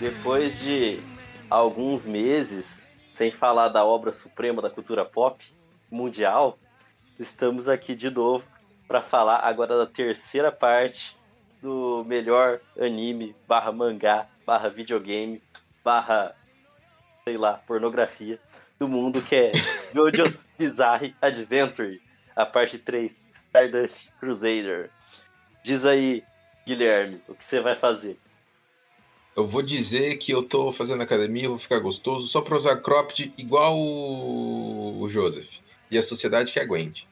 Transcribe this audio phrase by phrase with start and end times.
[0.00, 0.98] Depois de
[1.48, 5.44] alguns meses sem falar da obra suprema da cultura pop
[5.90, 6.58] mundial,
[7.18, 8.44] estamos aqui de novo
[8.88, 11.16] para falar agora da terceira parte
[11.62, 15.40] do melhor anime barra mangá barra videogame
[15.82, 16.34] barra
[17.22, 18.38] sei lá pornografia
[18.78, 19.52] do mundo que é
[19.94, 22.02] JoJo's Bizarre Adventure,
[22.34, 24.90] a parte 3, Stardust Crusader.
[25.62, 26.24] Diz aí,
[26.66, 28.18] Guilherme, o que você vai fazer?
[29.36, 33.34] Eu vou dizer que eu tô fazendo academia, vou ficar gostoso só pra usar cropped
[33.36, 35.48] igual o Joseph.
[35.90, 37.08] E a sociedade que aguente.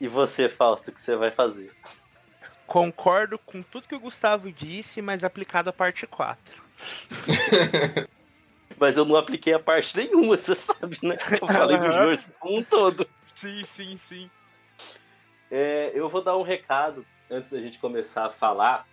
[0.00, 1.74] E você, Fausto, o que você vai fazer?
[2.66, 6.62] Concordo com tudo que o Gustavo disse, mas aplicado a parte 4.
[8.78, 11.16] mas eu não apliquei a parte nenhuma, você sabe, né?
[11.40, 13.06] Eu falei do jogo como um todo.
[13.34, 14.30] Sim, sim, sim.
[15.50, 18.86] É, eu vou dar um recado antes da gente começar a falar,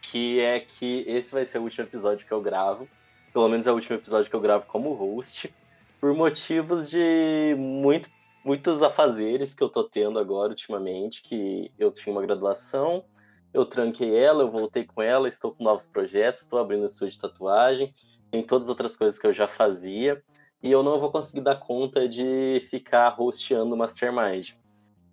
[0.00, 2.88] que é que esse vai ser o último episódio que eu gravo.
[3.32, 5.52] Pelo menos é o último episódio que eu gravo como host.
[6.00, 8.08] Por motivos de muito,
[8.44, 13.04] muitos afazeres que eu tô tendo agora ultimamente, que eu tinha uma graduação,
[13.52, 17.20] eu tranquei ela, eu voltei com ela, estou com novos projetos, estou abrindo estúdio de
[17.20, 17.94] tatuagem,
[18.30, 20.22] tem todas as outras coisas que eu já fazia,
[20.62, 24.52] e eu não vou conseguir dar conta de ficar hosteando o Mastermind.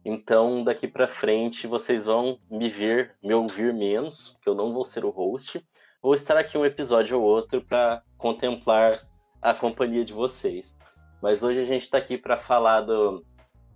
[0.06, 4.86] Então, daqui para frente, vocês vão me ver, me ouvir menos, porque eu não vou
[4.86, 5.66] ser o host.
[6.00, 8.95] Vou estar aqui um episódio ou outro para contemplar
[9.42, 10.78] a companhia de vocês.
[11.23, 13.25] Mas hoje a gente está aqui para falar do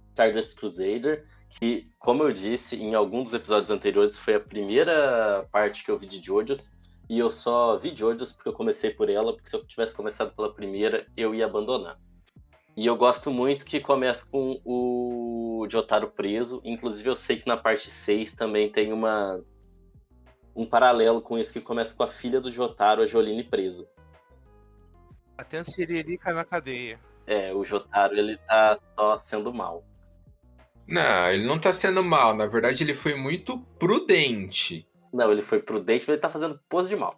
[0.09, 1.25] Stardust Crusader,
[1.59, 5.97] que, como eu disse em algum dos episódios anteriores, foi a primeira parte que eu
[5.97, 6.77] vi de JoJo's.
[7.09, 10.35] E eu só vi JoJo's porque eu comecei por ela, porque se eu tivesse começado
[10.35, 11.97] pela primeira, eu ia abandonar.
[12.75, 16.61] E eu gosto muito que começa com o Jotaro preso.
[16.63, 19.41] Inclusive, eu sei que na parte 6 também tem uma
[20.55, 23.89] um paralelo com isso que começa com a filha do Jotaro, a Joline, presa.
[25.37, 26.99] Até a Siririca na cadeia.
[27.25, 29.85] É, o Jotaro ele tá só sendo mal.
[30.85, 32.35] Não, ele não tá sendo mal.
[32.35, 34.85] Na verdade, ele foi muito prudente.
[35.13, 37.17] Não, ele foi prudente, mas ele tá fazendo pose de mal.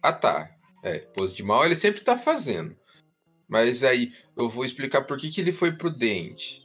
[0.00, 0.48] Ah, tá.
[0.84, 2.76] É, pose de mal ele sempre tá fazendo.
[3.48, 6.62] Mas aí eu vou explicar por que, que ele foi prudente.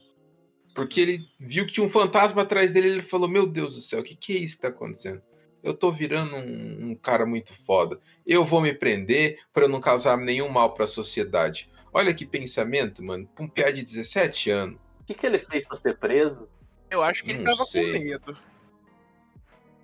[0.74, 3.82] Porque ele viu que tinha um fantasma atrás dele e ele falou: Meu Deus do
[3.82, 5.22] céu, o que, que é isso que tá acontecendo?
[5.64, 8.00] Eu tô virando um, um cara muito foda.
[8.26, 11.70] Eu vou me prender para não causar nenhum mal para a sociedade.
[11.92, 13.28] Olha que pensamento, mano.
[13.40, 14.80] Um piá de 17 anos.
[15.02, 16.48] O que, que ele fez pra ser preso?
[16.90, 17.94] Eu acho que ele não tava sei.
[17.94, 18.38] com medo.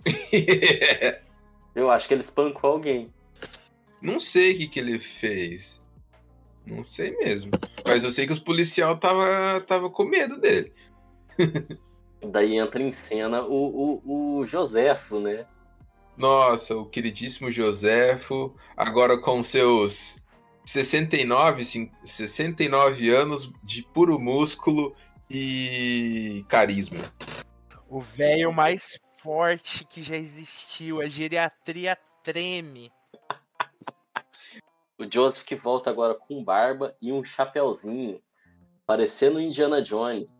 [1.75, 3.11] Eu acho que ele espancou alguém.
[4.01, 5.81] Não sei o que, que ele fez.
[6.65, 7.51] Não sei mesmo.
[7.85, 10.73] Mas eu sei que os policiais tava, tava com medo dele.
[12.25, 15.45] Daí entra em cena o, o, o Josefo, né?
[16.15, 20.17] Nossa, o queridíssimo Josefo, agora com seus
[20.65, 21.65] 69,
[22.05, 24.95] 69 anos de puro músculo
[25.29, 27.11] e carisma.
[27.89, 32.91] O velho mais forte que já existiu, a geriatria treme.
[35.03, 38.21] O Joseph que volta agora com barba e um chapéuzinho,
[38.87, 40.33] parecendo Indiana Jones,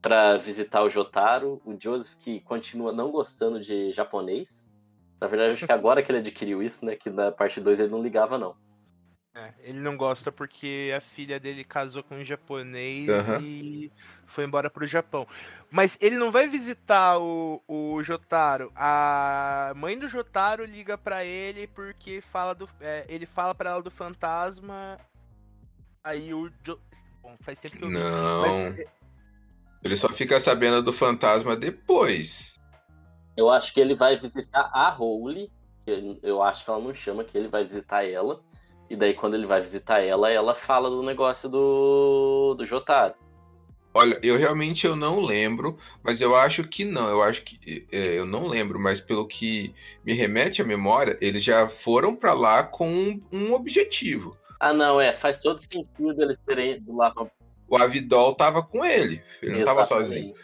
[0.00, 1.60] para visitar o Jotaro.
[1.64, 4.72] O Joseph que continua não gostando de japonês.
[5.20, 6.94] Na verdade, acho que agora que ele adquiriu isso, né?
[6.94, 8.54] Que na parte 2 ele não ligava, não.
[9.34, 13.40] É, ele não gosta porque a filha dele casou com um japonês uhum.
[13.40, 13.92] e
[14.26, 15.26] foi embora pro Japão.
[15.70, 18.70] Mas ele não vai visitar o, o Jotaro.
[18.76, 23.82] A mãe do Jotaro liga para ele porque fala do, é, ele fala para ela
[23.82, 24.98] do fantasma.
[26.04, 26.78] Aí o jo...
[27.22, 28.42] Bom, faz tempo que eu Não.
[28.42, 28.80] Mas...
[28.80, 28.86] É
[29.82, 32.54] ele só fica sabendo do fantasma depois.
[33.36, 34.96] Eu acho que ele vai visitar a
[35.84, 38.40] que eu acho que ela não chama, que ele vai visitar ela.
[38.92, 43.14] E daí, quando ele vai visitar ela, ela fala do negócio do, do Jotaro.
[43.94, 47.08] Olha, eu realmente eu não lembro, mas eu acho que não.
[47.08, 49.74] Eu acho que é, eu não lembro, mas pelo que
[50.04, 54.36] me remete à memória, eles já foram para lá com um, um, objetivo.
[54.60, 55.14] Ah, não, é.
[55.14, 57.10] Faz todo sentido eles terem ido lá.
[57.12, 57.26] Pra...
[57.68, 59.22] O Avidol tava com ele.
[59.40, 60.34] Ele não tava sozinho.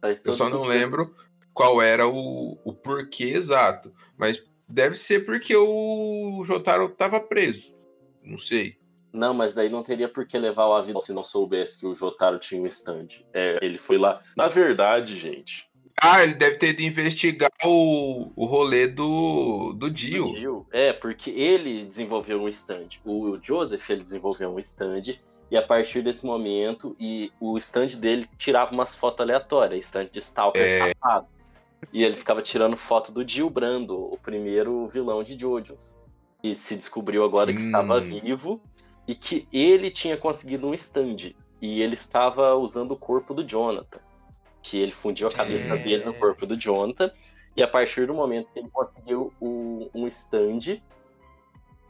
[0.00, 0.68] eu só não sentido.
[0.68, 1.12] lembro
[1.52, 3.92] qual era o, o porquê exato.
[4.16, 4.40] Mas
[4.70, 7.74] deve ser porque o Jotaro tava preso.
[8.22, 8.76] Não sei.
[9.12, 11.94] Não, mas daí não teria por que levar o avião se não soubesse que o
[11.94, 13.08] Jotaro tinha um stand.
[13.34, 14.22] É, ele foi lá.
[14.36, 15.68] Na verdade, gente.
[16.00, 20.32] Ah, ele deve ter de investigar o, o rolê do, do Dio.
[20.34, 20.66] Dio.
[20.72, 22.88] É, porque ele desenvolveu um stand.
[23.04, 25.18] O Joseph, ele desenvolveu um stand.
[25.50, 30.20] E a partir desse momento, e o stand dele tirava umas fotos aleatórias, stand de
[30.20, 30.94] Stalker é...
[30.94, 31.26] safado.
[31.92, 36.00] E ele ficava tirando foto do Dio Brando, o primeiro vilão de Jojo's.
[36.42, 38.60] E se descobriu agora que estava vivo
[39.06, 41.34] e que ele tinha conseguido um stand.
[41.60, 44.00] E ele estava usando o corpo do Jonathan.
[44.62, 45.78] Que ele fundiu a cabeça é...
[45.78, 47.10] dele no corpo do Jonathan.
[47.56, 50.80] E a partir do momento que ele conseguiu o, um stand,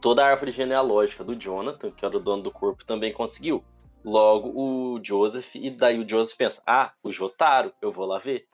[0.01, 3.63] toda a árvore genealógica do Jonathan, que era o dono do corpo, também conseguiu.
[4.03, 8.47] Logo, o Joseph, e daí o Joseph pensa: ah, o Jotaro, eu vou lá ver.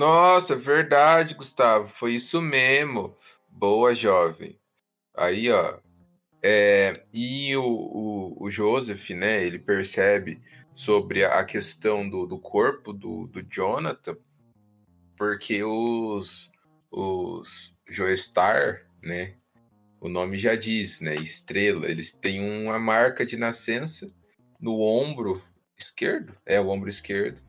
[0.00, 3.14] Nossa, verdade, Gustavo, foi isso mesmo.
[3.50, 4.58] Boa, jovem.
[5.14, 5.78] Aí, ó.
[6.42, 10.40] É, e o, o, o, Joseph, né, ele percebe
[10.72, 14.16] sobre a questão do, do corpo do, do Jonathan,
[15.18, 16.50] porque os,
[16.90, 19.34] os Joestar, né,
[20.00, 24.10] o nome já diz, né, estrela, eles têm uma marca de nascença
[24.58, 25.42] no ombro
[25.76, 27.42] esquerdo, é o ombro esquerdo,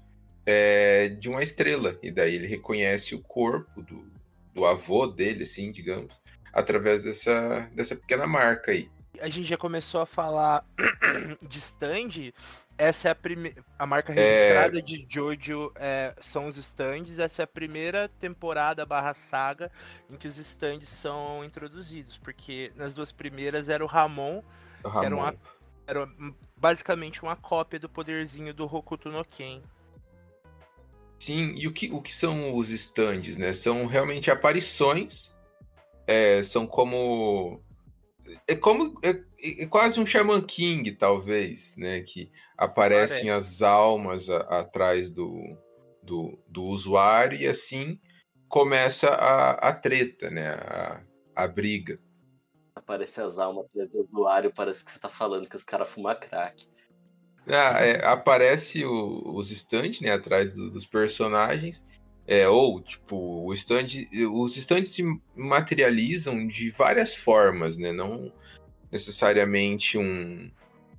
[0.46, 4.06] é, de uma estrela, e daí ele reconhece o corpo do,
[4.54, 6.14] do avô dele, assim, digamos,
[6.54, 8.90] através dessa, dessa pequena marca aí.
[9.20, 10.66] A gente já começou a falar
[11.48, 12.32] de stand.
[12.78, 13.64] Essa é a primeira.
[13.78, 14.82] A marca registrada é...
[14.82, 17.20] de Jojo é, são os stands.
[17.20, 19.72] Essa é a primeira temporada barra saga
[20.10, 22.18] em que os stands são introduzidos.
[22.18, 24.42] Porque nas duas primeiras era o Ramon,
[24.84, 25.00] o Ramon.
[25.00, 25.36] que era, uma,
[25.86, 26.10] era
[26.58, 29.62] basicamente uma cópia do poderzinho do Hokuto no Ken.
[31.22, 33.54] Sim, e o que, o que são os stands, né?
[33.54, 35.32] São realmente aparições
[36.08, 37.62] é, são como.
[38.48, 39.00] É como.
[39.04, 39.22] É,
[39.62, 42.02] é, quase um Shaman King, talvez, né?
[42.02, 43.30] Que aparecem Parece.
[43.30, 45.56] as almas a, atrás do,
[46.02, 48.00] do, do, usuário e assim
[48.50, 50.50] começa a, a treta, né?
[50.50, 51.04] A,
[51.36, 52.00] a briga.
[52.74, 56.16] Aparece as almas atrás do usuário, parece que você tá falando que os caras fumam
[56.16, 56.68] crack.
[57.48, 61.84] Ah, é, aparece o, os stands, né, atrás do, dos personagens,
[62.28, 63.88] é, ou, tipo, o stand,
[64.32, 65.04] os stands se
[65.36, 67.92] materializam de várias formas, né?
[67.92, 68.32] Não
[68.92, 70.52] necessariamente um,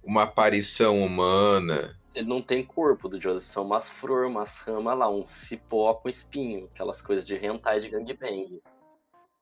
[0.03, 1.97] uma aparição humana.
[2.15, 6.09] Ele não tem corpo do Joseph, são umas flores, umas ramas lá, um cipó com
[6.09, 8.61] espinho, aquelas coisas de hentai de gangbang.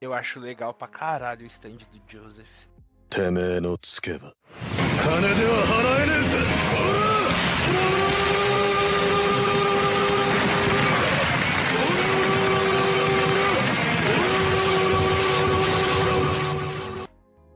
[0.01, 2.47] Eu acho legal pra caralho o stand do Joseph.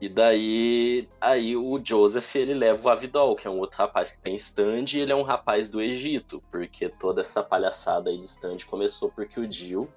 [0.01, 4.21] E daí, aí o Joseph ele leva o Avidol, que é um outro rapaz que
[4.21, 8.25] tem stand, e ele é um rapaz do Egito, porque toda essa palhaçada aí de
[8.25, 9.87] stand começou porque o Jill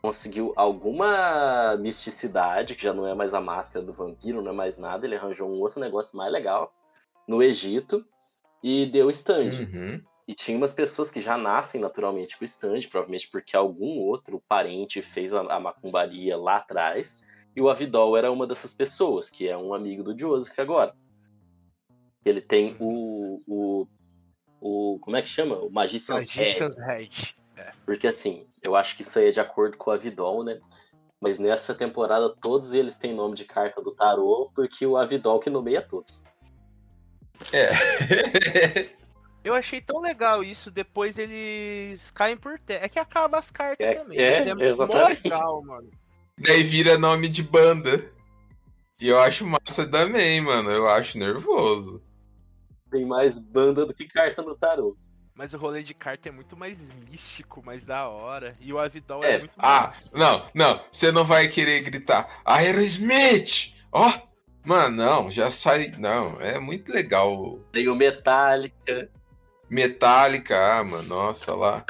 [0.00, 4.78] conseguiu alguma misticidade, que já não é mais a máscara do vampiro, não é mais
[4.78, 6.72] nada, ele arranjou um outro negócio mais legal
[7.26, 8.04] no Egito
[8.62, 9.50] e deu stand.
[9.60, 10.02] Uhum.
[10.26, 15.02] E tinha umas pessoas que já nascem naturalmente com stand, provavelmente porque algum outro parente
[15.02, 17.20] fez a, a macumbaria lá atrás
[17.54, 20.94] e o Avidol era uma dessas pessoas, que é um amigo do Joseph agora.
[22.24, 23.40] Ele tem o.
[23.46, 23.86] o,
[24.60, 25.56] o como é que chama?
[25.58, 27.10] O Magician's, Magician's Head.
[27.10, 27.36] Head.
[27.56, 27.72] É.
[27.84, 30.58] Porque assim, eu acho que isso aí é de acordo com o Avidol, né?
[31.20, 35.50] Mas nessa temporada todos eles têm nome de carta do tarô, porque o Avidol que
[35.50, 36.24] nomeia todos.
[37.52, 38.88] É.
[39.44, 42.86] Eu achei tão legal isso, depois eles caem por terra.
[42.86, 44.18] É que acaba as cartas é, também.
[44.18, 45.22] É, é exatamente.
[45.22, 45.90] legal, mano.
[46.38, 48.10] Daí vira nome de banda.
[48.98, 50.70] E eu acho massa também, mano.
[50.70, 52.02] Eu acho nervoso.
[52.90, 54.96] Tem mais banda do que carta no tarô.
[55.34, 56.78] Mas o rolê de carta é muito mais
[57.10, 58.56] místico, mais da hora.
[58.60, 60.10] E o Avidol é, é muito Ah, massa.
[60.14, 60.84] não, não.
[60.90, 63.74] Você não vai querer gritar Aerosmith!
[63.92, 64.08] Ó!
[64.08, 64.33] Oh!
[64.64, 65.92] Mano, não, já sai.
[65.98, 67.58] Não, é muito legal.
[67.72, 69.10] Tem o Metallica.
[69.68, 71.84] Metallica, ah, mano, nossa lá.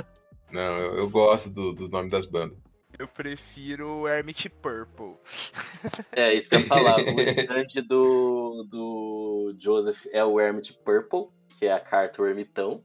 [0.50, 2.58] Não, eu, eu gosto do, do nome das bandas.
[2.98, 5.16] Eu prefiro o Hermit Purple.
[6.12, 6.96] É, isso que eu ia falar.
[6.96, 11.28] O stand do, do Joseph é o Hermit Purple,
[11.58, 12.82] que é a carta o Ermitão.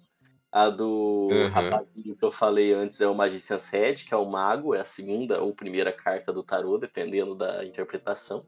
[0.52, 1.48] A do uhum.
[1.50, 4.86] rapazinho que eu falei antes é o Magician's Head, que é o Mago, é a
[4.86, 8.44] segunda ou primeira carta do tarô, dependendo da interpretação.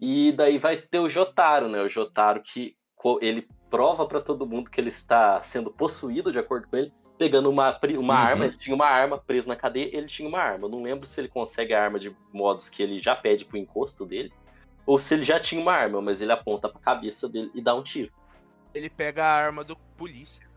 [0.00, 1.82] E daí vai ter o Jotaro, né?
[1.82, 2.74] O Jotaro que
[3.20, 7.50] ele prova para todo mundo que ele está sendo possuído, de acordo com ele, pegando
[7.50, 8.20] uma, uma Uhum.
[8.20, 10.66] arma, ele tinha uma arma presa na cadeia, ele tinha uma arma.
[10.66, 13.58] Eu não lembro se ele consegue a arma de modos que ele já pede pro
[13.58, 14.32] encosto dele,
[14.86, 17.74] ou se ele já tinha uma arma, mas ele aponta pra cabeça dele e dá
[17.74, 18.10] um tiro.
[18.74, 20.48] Ele pega a arma do polícia.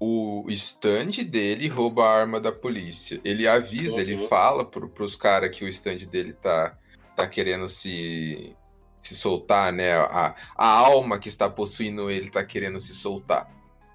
[0.00, 3.20] O stand dele rouba a arma da polícia.
[3.24, 4.00] Ele avisa, Uhum.
[4.00, 6.78] ele fala pro, pros caras que o stand dele tá,
[7.18, 8.56] tá querendo se,
[9.02, 9.96] se soltar, né?
[9.96, 13.50] A, a alma que está possuindo ele tá querendo se soltar.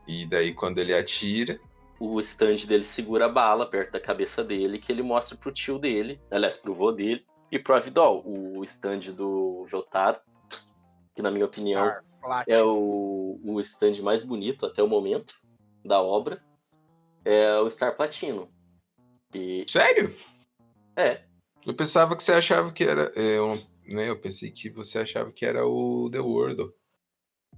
[0.06, 1.58] E daí, quando ele atira,
[1.98, 5.80] O stand dele segura a bala perto da cabeça dele, que ele mostra pro tio
[5.80, 8.22] dele, aliás, pro vô dele, e pro Avidol.
[8.26, 10.20] O stand do Jotaro,
[11.16, 15.34] que na minha opinião Star é o, o stand mais bonito até o momento
[15.86, 16.44] da obra,
[17.24, 18.50] é o Star Platino.
[19.32, 20.14] Que sério?
[20.98, 21.22] é,
[21.66, 23.12] Eu pensava que você achava que era.
[23.16, 23.56] é, Eu,
[23.88, 26.72] né, eu pensei que você achava que era o The World.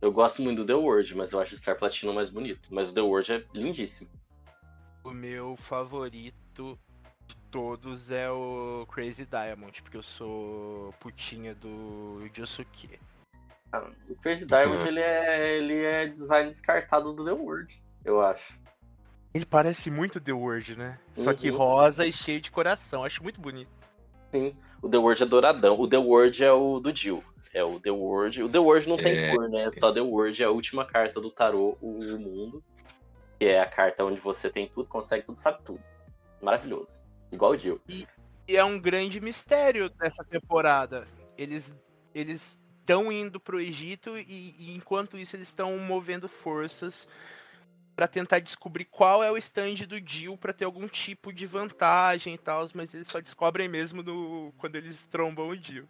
[0.01, 2.67] eu gosto muito do The World, mas eu acho o Star Platino mais bonito.
[2.73, 4.09] Mas o The World é lindíssimo.
[5.03, 6.77] O meu favorito
[7.27, 12.99] de todos é o Crazy Diamond, porque eu sou putinha do Josuke.
[13.71, 14.87] Ah, O Crazy Diamond, Uhum.
[14.87, 18.59] ele, é, ele é design descartado do The World, eu acho.
[19.33, 20.97] Ele parece muito The World, né?
[21.15, 21.57] Só que Uhum.
[21.57, 23.03] rosa e cheio de coração.
[23.03, 23.69] Acho muito bonito.
[24.35, 25.79] Sim, o The World é douradão.
[25.79, 27.23] O The World é o do Jill.
[27.53, 28.43] É o The World.
[28.43, 29.31] O The World não tem É.
[29.33, 29.69] cor, né?
[29.79, 32.63] Só The World é a última carta do tarô, o mundo.
[33.39, 35.79] Que é a carta onde você tem tudo, consegue tudo, sabe tudo.
[36.41, 37.05] Maravilhoso.
[37.31, 37.79] Igual o Jill.
[37.87, 38.05] E
[38.55, 41.07] é um grande mistério dessa temporada.
[41.37, 41.75] Eles
[42.13, 47.07] eles estão indo pro Egito e, e enquanto isso eles estão movendo forças
[47.95, 52.35] pra tentar descobrir qual é o stand do Jill pra ter algum tipo de vantagem
[52.35, 55.87] e tal, mas eles só descobrem mesmo no, quando eles trombam o Jill.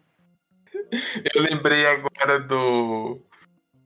[1.34, 3.20] Eu lembrei agora do.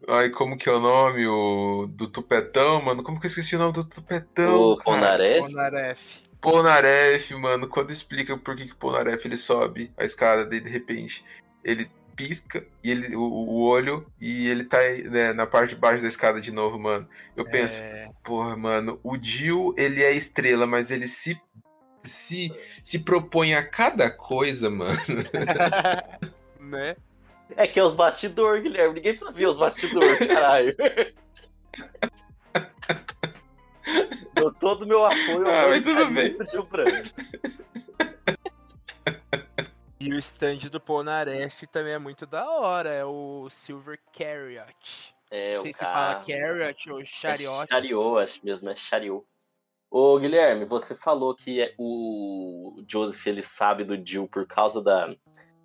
[0.09, 1.27] Ai, como que é o nome?
[1.27, 1.87] O...
[1.87, 3.03] Do Tupetão, mano.
[3.03, 4.55] Como que eu esqueci o nome do Tupetão?
[4.55, 4.85] o cara?
[4.85, 5.41] Ponaré.
[5.41, 6.31] Onaref.
[6.41, 7.69] Polnareff, mano.
[7.69, 11.25] Quando explica por que, que o Polnareff ele sobe a escada dele de repente,
[11.63, 16.03] ele pisca e ele, o, o olho e ele tá né, na parte de baixo
[16.03, 17.09] da escada de novo, mano.
[17.35, 21.41] Eu penso, É, porra, mano, o Jill, ele é estrela, mas ele se
[22.03, 22.51] se,
[22.83, 24.99] se propõe a cada coisa, mano.
[26.59, 26.97] né?
[27.57, 28.95] É que é os bastidores, Guilherme.
[28.95, 30.75] Ninguém precisa ver os bastidores, caralho.
[34.35, 36.37] Dou todo o meu apoio Ah, ao mas tudo bem.
[40.01, 45.15] E o stand do Polnareff também é muito da hora, é o Silver Chariot.
[45.31, 45.93] É, Não o sei se cara...
[45.93, 47.69] fala Chariot ou Chariot.
[47.71, 49.27] Chariot, acho mesmo, é Chariot.
[49.91, 55.15] Ô, Guilherme, você falou que é- o Joseph ele sabe do Jill por causa da,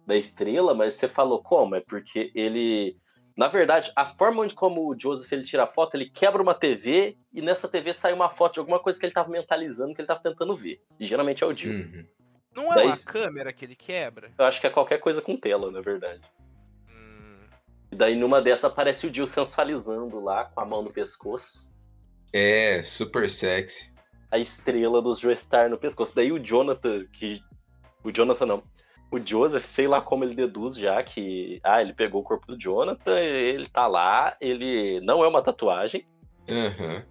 [0.06, 1.76] da estrela, mas você falou como?
[1.76, 2.98] É porque ele.
[3.38, 6.54] Na verdade, a forma onde como o Joseph ele tira a foto, ele quebra uma
[6.54, 10.02] TV e nessa TV sai uma foto de alguma coisa que ele tava mentalizando, que
[10.02, 10.82] ele tava tentando ver.
[11.00, 11.74] E geralmente é o Jill.
[11.74, 12.06] Uhum.
[12.56, 14.32] Não é Daí- uma câmera que ele quebra?
[14.38, 16.22] Eu acho que é qualquer coisa com tela, na verdade.
[16.90, 17.40] Hum,
[17.92, 21.70] E daí numa dessa aparece o Jill sensualizando lá, com a mão no pescoço.
[22.34, 23.94] É, super sexy.
[24.32, 26.14] a estrela dos Joestar no pescoço.
[26.16, 27.42] Daí o Jonathan, que.
[28.04, 28.64] O Jonathan não.
[29.12, 31.60] O Joseph, sei lá como ele deduz já que.
[31.64, 36.06] Ah, ele pegou o corpo do Jonathan, ele tá lá, ele não é uma tatuagem.
[36.50, 37.06] Aham.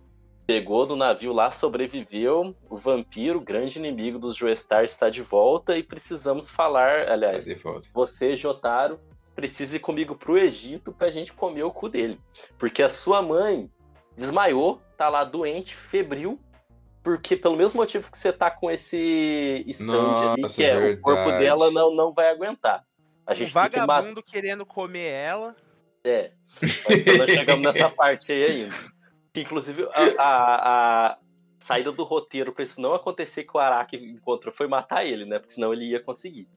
[0.47, 2.55] Pegou do navio lá, sobreviveu.
[2.69, 7.09] O vampiro, grande inimigo dos Joestar, está de volta e precisamos falar.
[7.09, 7.47] Aliás,
[7.93, 9.01] você, Jotaro,
[9.35, 12.21] precisa ir comigo pro Egito pra gente comer o cu dele.
[12.59, 13.71] Porque a sua mãe
[14.17, 16.39] desmaiou, tá lá doente, febril,
[17.03, 21.01] porque pelo mesmo motivo que você tá com esse stand ali, Nossa, que é o
[21.01, 21.45] corpo verdade.
[21.45, 22.83] dela não, não vai aguentar.
[23.27, 23.87] A um gente tem que matar.
[23.87, 25.57] vagabundo querendo comer ela.
[26.05, 26.33] É.
[26.61, 28.75] Mas nós chegamos nessa parte aí ainda.
[29.35, 31.19] Que, inclusive, a, a- a
[31.59, 35.39] saída do roteiro pra isso não acontecer que o Araki encontrou foi matar ele, né?
[35.41, 36.49] Porque senão ele ia conseguir.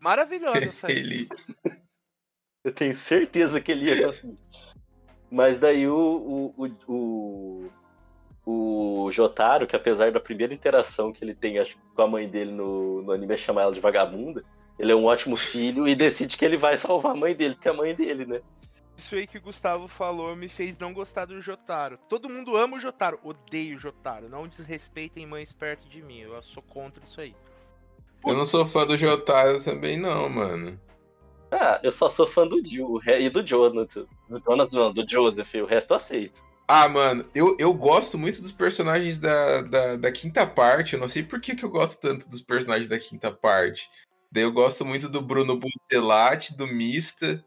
[0.00, 1.28] Maravilhosa essa Ele.
[2.64, 4.38] Eu tenho certeza que ele ia conseguir.
[5.30, 7.70] Mas daí o, o, o,
[8.46, 12.26] o, o Jotaro, que apesar da primeira interação que ele tem acho, com a mãe
[12.26, 14.42] dele no, no anime é chamar ela de vagabunda,
[14.78, 17.68] ele é um ótimo filho e decide que ele vai salvar a mãe dele, porque
[17.68, 18.40] é a mãe dele, né?
[18.98, 21.96] Isso aí que o Gustavo falou me fez não gostar do Jotaro.
[22.08, 24.28] Todo mundo ama o Jotaro, odeio o Jotaro.
[24.28, 26.18] Não desrespeitem mães perto de mim.
[26.18, 27.34] Eu sou contra isso aí.
[28.26, 30.78] Eu não sou fã do Jotaro também, não, mano.
[31.50, 34.04] Ah, eu só sou fã do Jill e do Jonathan.
[34.28, 36.42] Do Jonathan, não, do Joseph, o resto eu aceito.
[36.66, 40.94] Ah, mano, eu, eu gosto muito dos personagens da, da, da quinta parte.
[40.94, 43.88] Eu não sei por que, que eu gosto tanto dos personagens da quinta parte.
[44.30, 47.42] Daí eu gosto muito do Bruno Buntelati, do Mista.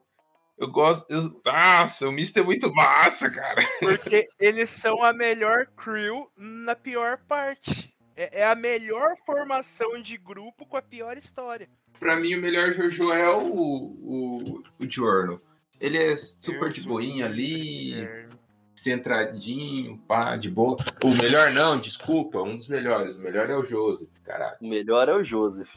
[0.62, 1.12] Eu gosto.
[1.12, 3.64] Eu, nossa, o Mister é muito massa, cara.
[3.82, 7.92] Porque eles são a melhor crew na pior parte.
[8.16, 11.68] É, é a melhor formação de grupo com a pior história.
[12.00, 15.42] Pra mim, o melhor Jojo é o, o, o Giorno.
[15.80, 18.30] Ele é super de boinha ali, é.
[18.76, 20.78] centradinho, pá, de boa.
[21.04, 23.16] O melhor não, desculpa, um dos melhores.
[23.16, 24.58] O melhor é o Joseph, caralho.
[24.62, 25.76] O melhor é o Joseph.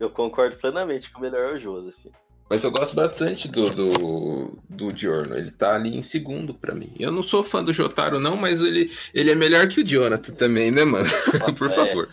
[0.00, 2.12] Eu concordo plenamente que o melhor é o Joseph.
[2.48, 5.34] Mas eu gosto bastante do, do, do Giorno.
[5.34, 6.94] Ele tá ali em segundo para mim.
[6.98, 10.32] Eu não sou fã do Jotaro, não, mas ele, ele é melhor que o Jonathan
[10.32, 11.08] também, né, mano?
[11.58, 11.74] Por é.
[11.74, 12.08] favor.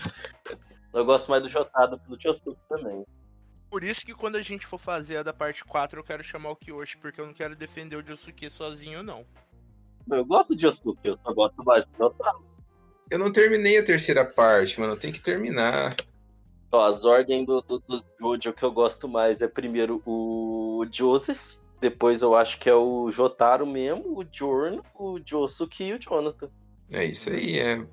[0.91, 3.05] Eu gosto mais do Jotaro do Chosuke também.
[3.69, 6.51] Por isso que quando a gente for fazer a da parte 4, eu quero chamar
[6.51, 9.25] o Kyoshi, porque eu não quero defender o Josuke sozinho, não.
[10.11, 12.45] Eu gosto de Josuke, eu só gosto mais do Jotaro.
[13.09, 14.95] Eu não terminei a terceira parte, mano.
[14.95, 15.95] Tem que terminar.
[16.73, 21.39] Ó, as ordens do, do, do Jojo que eu gosto mais é primeiro o Joseph,
[21.79, 26.49] depois eu acho que é o Jotaro mesmo, o Jorno, o Josuke e o Jonathan.
[26.89, 27.85] É isso aí, é.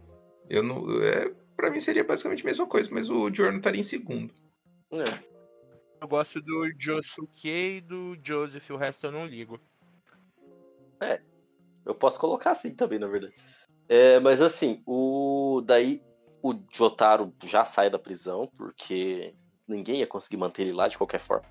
[0.48, 1.02] Eu não.
[1.02, 4.32] É, pra mim seria basicamente a mesma coisa, mas o Jorno estaria em segundo.
[4.92, 5.30] É.
[6.00, 9.60] Eu gosto do Josuke e do Joseph, o resto eu não ligo.
[11.02, 11.20] É.
[11.84, 13.34] Eu posso colocar assim também, na verdade.
[13.86, 15.62] É, mas assim, o.
[15.66, 16.00] Daí
[16.42, 19.34] o Jotaro já sai da prisão, porque
[19.66, 21.46] ninguém ia conseguir manter ele lá de qualquer forma.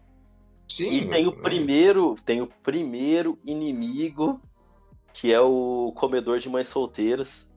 [0.68, 4.40] Sim, e tem o primeiro, tem o primeiro inimigo,
[5.14, 7.50] que é o comedor de mães solteiras.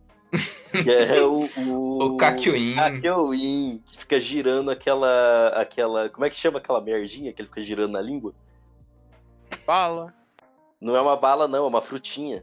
[0.71, 1.49] que é o.
[1.59, 2.75] O, o Kakyoin.
[2.75, 5.49] Kakyoin, que fica girando aquela.
[5.49, 6.09] aquela.
[6.09, 8.35] Como é que chama aquela merdinha que ele fica girando na língua?
[9.67, 10.15] Bala.
[10.81, 12.43] Não é uma bala, não, é uma frutinha.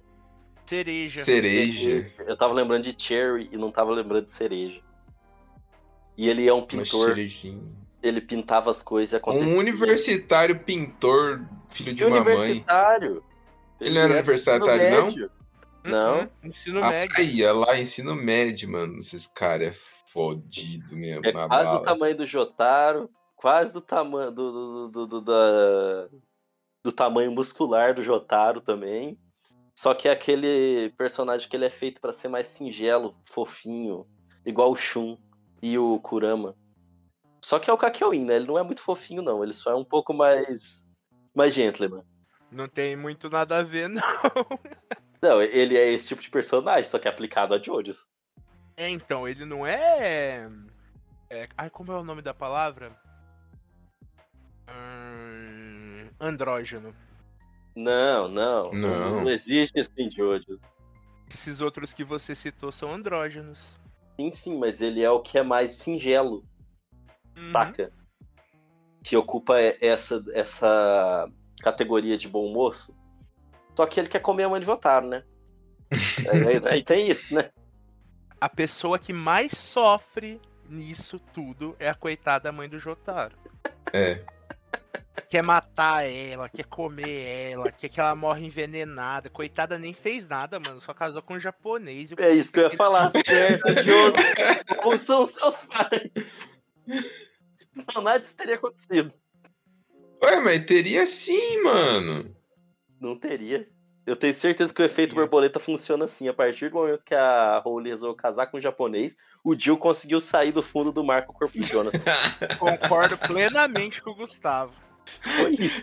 [0.70, 1.24] Cereja.
[1.24, 2.14] Cereja.
[2.28, 4.80] Eu tava lembrando de Cherry e não tava lembrando de cereja.
[6.16, 7.16] E ele é um pintor.
[8.04, 9.48] Ele pintava as coisas e acontecia.
[9.48, 13.24] Um universitário pintor, filho de uma universitário?
[13.82, 15.30] Ele, ele não era universitário, não?
[15.84, 16.20] Não.
[16.20, 16.30] Uhum.
[16.44, 17.16] Ensino ah, médio.
[17.18, 19.00] Aí, é lá, ensino médio, mano.
[19.00, 19.78] Esses caras é
[20.14, 21.26] fodido mesmo.
[21.26, 21.80] É quase bala.
[21.80, 26.10] do tamanho do Jotaro, quase do tamanho do, do, do, do, da,
[26.84, 29.18] do tamanho muscular do Jotaro também.
[29.80, 34.06] Só que é aquele personagem que ele é feito para ser mais singelo, fofinho,
[34.46, 35.18] igual o Shun
[35.62, 36.54] e o Kurama.
[37.42, 38.36] Só que é o Kakyoin, né?
[38.36, 39.42] Ele não é muito fofinho, não.
[39.42, 40.86] Ele só é um pouco mais.
[41.34, 42.04] mais gentleman.
[42.52, 44.04] Não tem muito nada a ver, não.
[45.22, 48.10] Não, ele é esse tipo de personagem, só que é aplicado a Jojos.
[48.76, 50.50] É, então, ele não é.
[51.30, 51.48] é...
[51.58, 52.92] Ai, como é o nome da palavra?
[54.70, 56.10] Hum...
[56.20, 56.94] Andrógeno.
[57.80, 58.74] Não, não.
[58.74, 60.60] Não, não existe esse Jojo.
[61.30, 63.80] Esses outros que você citou são andrógenos.
[64.20, 66.44] Sim, sim, mas ele é o que é mais singelo.
[67.38, 67.52] Uhum.
[67.54, 67.94] Saca?
[69.02, 71.30] Que ocupa essa, essa
[71.62, 72.94] categoria de bom moço.
[73.78, 75.24] Só que ele quer comer a mãe de Jotaro, né?
[76.30, 77.50] aí, aí tem isso, né?
[78.42, 83.38] A pessoa que mais sofre nisso tudo é a coitada mãe do Jotaro.
[83.94, 84.22] É
[85.30, 89.30] quer matar ela, quer comer ela, quer que ela morra envenenada.
[89.30, 90.82] Coitada, nem fez nada, mano.
[90.82, 92.12] Só casou com um japonês.
[92.18, 94.18] É isso que eu ia falar, certo, Diogo.
[94.82, 96.12] Como são os seus pais?
[97.96, 99.14] Não, nada disso teria acontecido.
[100.24, 102.36] Ué, mas teria sim, mano.
[103.00, 103.68] Não teria.
[104.10, 106.28] Eu tenho certeza que o efeito borboleta funciona assim.
[106.28, 110.20] A partir do momento que a Holly resolveu casar com um japonês, o Jill conseguiu
[110.20, 112.00] sair do fundo do mar com o corpo de Jonathan.
[112.58, 114.74] Concordo plenamente com o Gustavo.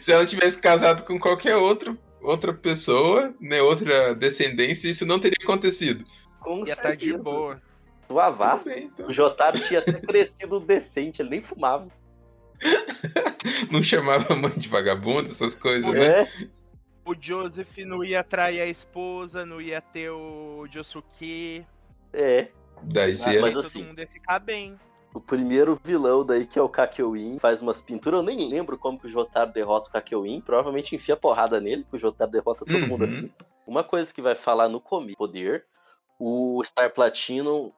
[0.00, 5.38] Se ela tivesse casado com qualquer outro, outra pessoa, né, outra descendência, isso não teria
[5.40, 6.04] acontecido.
[6.40, 7.62] Com Ia estar tá de boa.
[8.08, 8.70] Suavaço.
[8.70, 9.06] Então.
[9.06, 11.86] O Jotaro tinha até crescido decente, ele nem fumava.
[13.70, 16.06] não chamava a mãe de vagabundo, essas coisas, né?
[16.06, 16.22] é.
[16.24, 16.48] né?
[17.06, 21.64] O Joseph não ia trair a esposa, não ia ter o Josuke.
[22.12, 22.48] É.
[22.82, 24.76] Daí ah, mas, todo assim, mundo ia ficar bem.
[25.14, 28.18] O primeiro vilão daí, que é o Kakyoin, faz umas pinturas.
[28.18, 30.40] Eu nem lembro como que o Jotaro derrota o Kakyoin.
[30.40, 32.88] Provavelmente enfia porrada nele, que o Jotaro derrota todo uhum.
[32.88, 33.30] mundo assim.
[33.66, 35.64] Uma coisa que vai falar no começo, poder,
[36.18, 37.72] o Star Platinum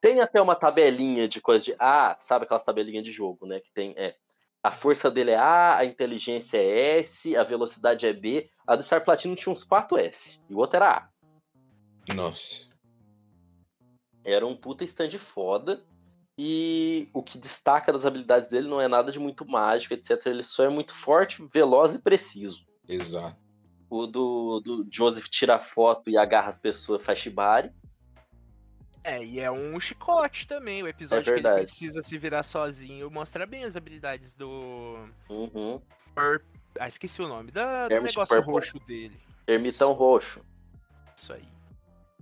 [0.00, 1.76] tem até uma tabelinha de coisa de.
[1.78, 3.60] Ah, sabe aquelas tabelinhas de jogo, né?
[3.60, 3.94] Que tem.
[3.96, 4.16] É,
[4.62, 8.50] a força dele é A, a inteligência é S, a velocidade é B.
[8.66, 10.42] A do Star Platinum tinha uns 4 S.
[10.48, 11.08] E o outro era
[12.08, 12.14] A.
[12.14, 12.68] Nossa.
[14.24, 15.84] Era um puta stand foda.
[16.38, 20.26] E o que destaca das habilidades dele não é nada de muito mágico, etc.
[20.26, 22.64] Ele só é muito forte, veloz e preciso.
[22.88, 23.36] Exato.
[23.90, 27.70] O do, do Joseph tira foto e agarra as pessoas, faz shibari.
[29.04, 30.82] É, e é um chicote também.
[30.82, 35.08] O episódio é que ele precisa se virar sozinho mostra bem as habilidades do.
[35.28, 35.82] Uhum.
[36.78, 37.50] Ah, esqueci o nome.
[37.50, 38.52] Da, do negócio Purple.
[38.52, 39.20] roxo dele.
[39.46, 40.40] Ermitão Roxo.
[41.16, 41.44] Isso aí.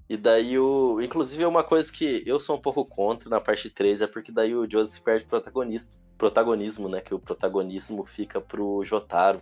[0.09, 1.01] E daí o.
[1.01, 4.55] Inclusive, uma coisa que eu sou um pouco contra na parte 3 é porque daí
[4.55, 7.01] o Joseph perde protagonista, protagonismo, né?
[7.01, 9.41] Que o protagonismo fica pro Jotaro.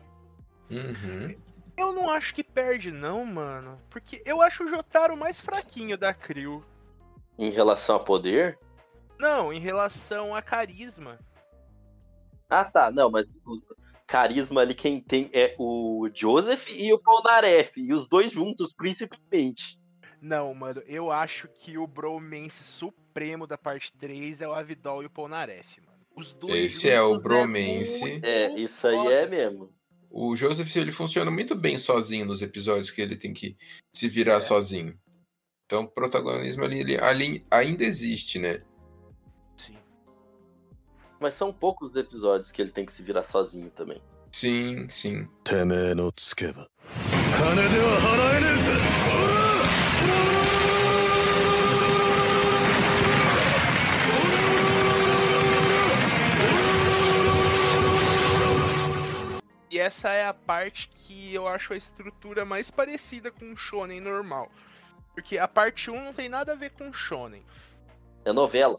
[0.71, 1.35] Uhum.
[1.77, 3.81] Eu não acho que perde, não, mano.
[3.89, 6.63] Porque eu acho o Jotaro mais fraquinho da Crio.
[7.39, 8.59] Em relação a poder?
[9.19, 11.19] Não, em relação a carisma.
[12.51, 12.91] Ah, tá.
[12.91, 13.27] Não, mas
[14.09, 17.79] carisma ali quem tem é o Joseph e o Polnareff.
[17.79, 19.79] E os dois juntos, principalmente.
[20.21, 25.07] Não, mano, eu acho que o bromance supremo da parte 3 é o Avidol e
[25.07, 25.99] o Polnareff, mano.
[26.17, 28.21] Os dois Esse é o bromance.
[28.25, 29.73] É, é isso aí é mesmo.
[30.11, 33.57] O Joseph ele funciona muito bem sozinho nos episódios que ele tem que
[33.95, 34.41] se virar é.
[34.41, 34.99] sozinho.
[35.67, 38.63] Então o protagonismo ali, ele, ali ainda existe, né?
[41.21, 44.01] Mas são poucos episódios que ele tem que se virar sozinho também.
[44.33, 45.29] Sim, sim.
[59.71, 64.01] E essa é a parte que eu acho a estrutura mais parecida com o shonen
[64.01, 64.51] normal.
[65.15, 67.43] Porque a parte 1 não tem nada a ver com shonen.
[68.25, 68.79] É novela.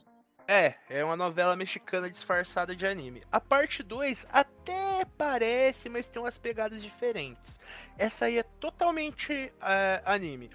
[0.51, 3.21] É, é uma novela mexicana disfarçada de anime.
[3.31, 7.59] A parte 2 até parece, mas tem umas pegadas diferentes.
[7.95, 10.49] Essa aí é totalmente uh, anime.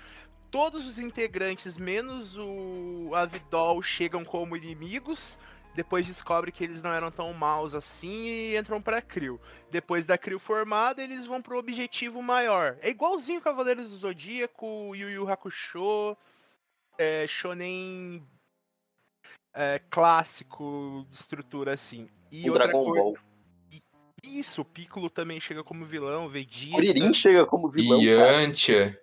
[0.51, 5.39] Todos os integrantes, menos o Avidol, chegam como inimigos
[5.77, 9.41] depois descobre que eles não eram tão maus assim e entram pra Crio.
[9.71, 12.79] Depois da Crio formada, eles vão pro objetivo maior.
[12.81, 16.17] É igualzinho Cavaleiros do Zodíaco, Yu Yu Hakusho,
[16.97, 18.25] é, Shonen
[19.55, 22.09] é, clássico de estrutura assim.
[22.31, 23.03] E o outra Dragon coisa...
[23.03, 23.15] Ball.
[24.25, 26.73] Isso, o Piccolo também chega como vilão, Vegeta.
[26.73, 28.01] Kuririn chega como vilão.
[28.01, 28.99] Yantia.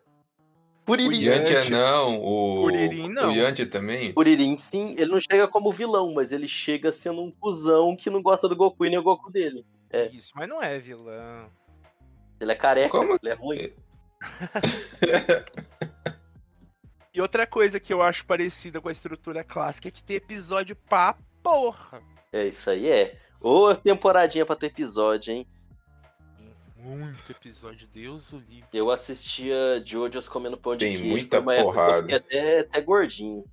[0.86, 1.10] Kuririn.
[1.10, 2.64] O Yantia não, o.
[2.64, 3.30] Kuririn não.
[3.30, 4.14] O Yantia também?
[4.14, 8.22] Kuririn sim, ele não chega como vilão, mas ele chega sendo um cuzão que não
[8.22, 9.64] gosta do Goku e nem o Goku dele.
[9.92, 10.08] É.
[10.08, 11.50] Isso, mas não é vilão.
[12.40, 13.14] Ele é careca, como?
[13.22, 13.72] ele é ruim.
[17.14, 20.76] e outra coisa que eu acho parecida com a estrutura clássica é que tem episódio
[20.76, 22.02] pra porra.
[22.32, 23.18] É, isso aí é.
[23.40, 25.48] Ô, temporadinha pra ter episódio, hein?
[26.82, 28.68] muito episódio, Deus o livre.
[28.74, 31.10] Eu assistia Jojo's comendo pão de Tem queijo.
[31.10, 32.16] muita porrada.
[32.16, 33.46] até, até gordinho.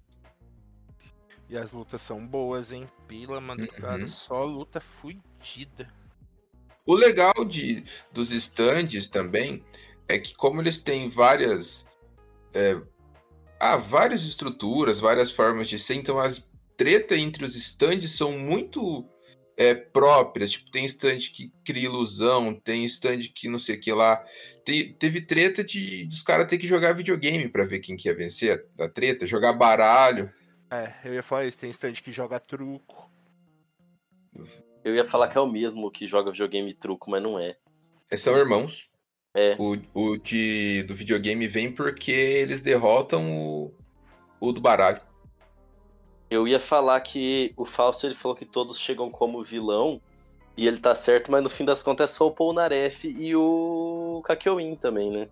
[1.49, 2.87] E as lutas são boas, hein?
[3.07, 4.09] Pila, madrugada, uhum.
[4.09, 5.89] só luta fudida.
[6.85, 9.63] O legal de, dos stands também
[10.07, 11.87] é que como eles têm várias...
[12.53, 12.81] É,
[13.59, 16.45] ah, várias estruturas, várias formas de ser, então as
[16.77, 19.05] tretas entre os stands são muito
[19.59, 20.53] é, próprias.
[20.53, 24.25] Tipo, tem stand que cria ilusão, tem stand que não sei o que lá.
[24.65, 28.15] Te, teve treta de dos caras ter que jogar videogame para ver quem que ia
[28.15, 30.33] vencer a, a, treta, jogar baralho.
[30.71, 33.11] É, eu ia falar isso, tem stand que joga truco.
[34.85, 37.57] Eu ia falar que é o mesmo que joga videogame e truco, mas não é.
[38.09, 38.89] é são irmãos.
[39.35, 39.57] É.
[39.59, 43.75] O, o de, do videogame vem porque eles derrotam o,
[44.41, 45.01] o do baralho.
[46.31, 50.01] Eu ia falar que o Fausto ele falou que todos chegam como vilão,
[50.59, 54.21] e ele tá certo, mas no fim das contas é só o Polnareff e o
[54.25, 55.29] Kakyoin também, né?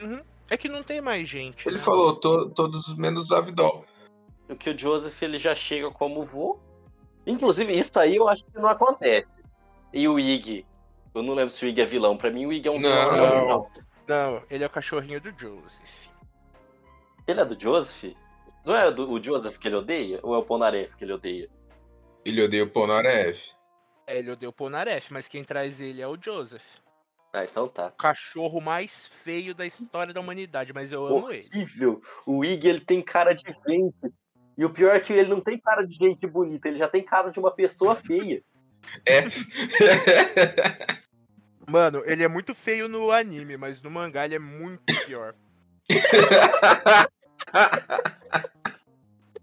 [0.00, 0.20] Uhum.
[0.48, 1.68] É que não tem mais gente.
[1.68, 1.82] Ele né?
[1.82, 3.84] falou to todos menos o Avidol.
[4.48, 6.60] O que o Joseph ele já chega como vô.
[7.26, 9.26] Inclusive, isso aí eu acho que não acontece.
[9.92, 10.64] E o Ig?
[11.14, 12.16] Eu não lembro se o Ig é vilão.
[12.16, 13.48] Pra mim, o Ig é um não, vilão.
[13.48, 13.70] Não,
[14.08, 16.10] não, ele é o cachorrinho do Joseph.
[17.26, 18.14] Ele é do Joseph?
[18.64, 20.20] Não é do, o Joseph que ele odeia?
[20.22, 21.48] Ou é o Ponaref que ele odeia?
[22.24, 23.38] Ele odeia o Ponaref.
[24.06, 26.64] É, ele odeia o Ponaref, mas quem traz ele é o Joseph.
[27.32, 27.88] Ah, então tá.
[27.88, 31.48] O cachorro mais feio da história da humanidade, mas eu amo ele.
[31.52, 32.02] Horrível.
[32.26, 33.94] O Ig, ele tem cara de gente.
[34.56, 37.02] E o pior é que ele não tem cara de gente bonita, ele já tem
[37.02, 38.42] cara de uma pessoa feia.
[39.06, 39.24] É.
[41.68, 45.34] Mano, ele é muito feio no anime, mas no mangá ele é muito pior.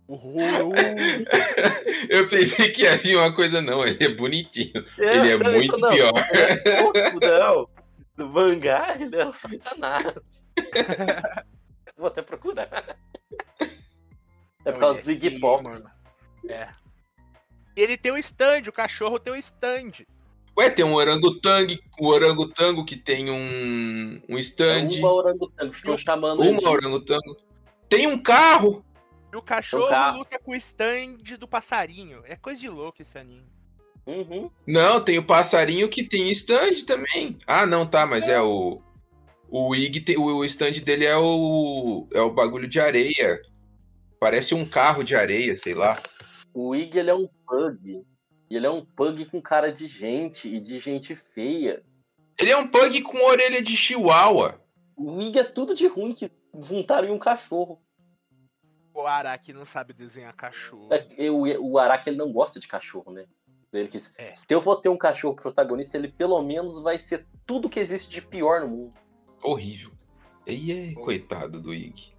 [0.07, 0.73] Horroroso.
[2.09, 3.85] Eu pensei que havia uma coisa, não.
[3.85, 4.83] Ele é bonitinho.
[4.97, 6.11] É, ele é muito não, pior.
[7.21, 7.69] não.
[8.17, 10.13] No mangá, ele é um satanás.
[11.95, 12.97] Vou até procurar.
[14.65, 15.63] É por causa do Iggy Pop.
[15.63, 15.89] Mano.
[17.75, 17.81] É.
[17.81, 20.05] Ele tem um stand, o cachorro tem o um stand.
[20.57, 24.93] Ué, tem um orangotango, o orangotango que tem um, um stand.
[24.93, 26.41] É uma orangotango, ficou chamando.
[26.41, 27.37] Uma orangotango.
[27.87, 28.83] Tem um carro.
[29.31, 32.23] E o cachorro um luta com o stand do passarinho.
[32.25, 33.47] É coisa de louco esse anime.
[34.05, 34.49] Uhum.
[34.65, 37.37] Não, tem o passarinho que tem stand também.
[37.45, 38.81] Ah, não, tá, mas é, é o.
[39.51, 42.07] O Ig, tem, o stand dele é o.
[42.13, 43.41] É o bagulho de areia.
[44.19, 45.97] Parece um carro de areia, sei lá.
[46.53, 48.05] O Ig, ele é um pug.
[48.49, 51.83] Ele é um pug com cara de gente e de gente feia.
[52.37, 54.59] Ele é um pug com orelha de chihuahua.
[54.95, 56.31] O Ig é tudo de ruim que
[56.61, 57.81] juntaram em um cachorro.
[58.93, 60.89] O Araki não sabe desenhar cachorro.
[60.91, 63.25] É, eu, o Araki ele não gosta de cachorro, né?
[63.71, 64.13] Ele quis.
[64.17, 64.35] É.
[64.35, 68.09] Se eu vou ter um cachorro protagonista, ele pelo menos vai ser tudo que existe
[68.09, 68.93] de pior no mundo.
[69.43, 69.91] Horrível.
[70.45, 72.11] E é coitado do Ig.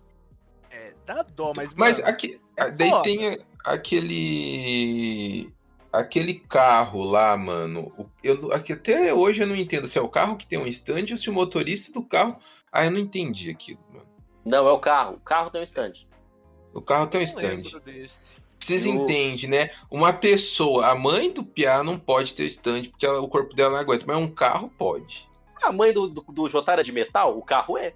[0.70, 1.74] É, dá dó, mas.
[1.74, 5.52] Mas mano, aqui, é daí tem aquele.
[5.92, 7.92] Aquele carro lá, mano.
[8.22, 11.06] Eu, aqui, até hoje eu não entendo se é o carro que tem um stand
[11.10, 12.36] ou se o motorista do carro.
[12.70, 14.06] Ah, eu não entendi aquilo, mano.
[14.44, 15.14] Não, é o carro.
[15.14, 15.92] O carro tem um stand.
[16.72, 17.62] O carro tem um stand.
[18.60, 18.94] Vocês eu...
[18.94, 19.70] entendem, né?
[19.90, 23.72] Uma pessoa, a mãe do Piá não pode ter stand porque ela, o corpo dela
[23.72, 25.28] não aguenta, mas um carro pode.
[25.60, 27.36] A mãe do, do, do Jotaro é de metal?
[27.36, 27.94] O carro é.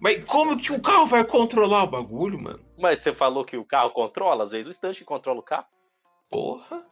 [0.00, 2.60] Mas como que o carro vai controlar o bagulho, mano?
[2.82, 4.42] Mas você falou que o carro controla?
[4.42, 5.68] Às vezes o stand que controla o carro.
[6.28, 6.84] Porra.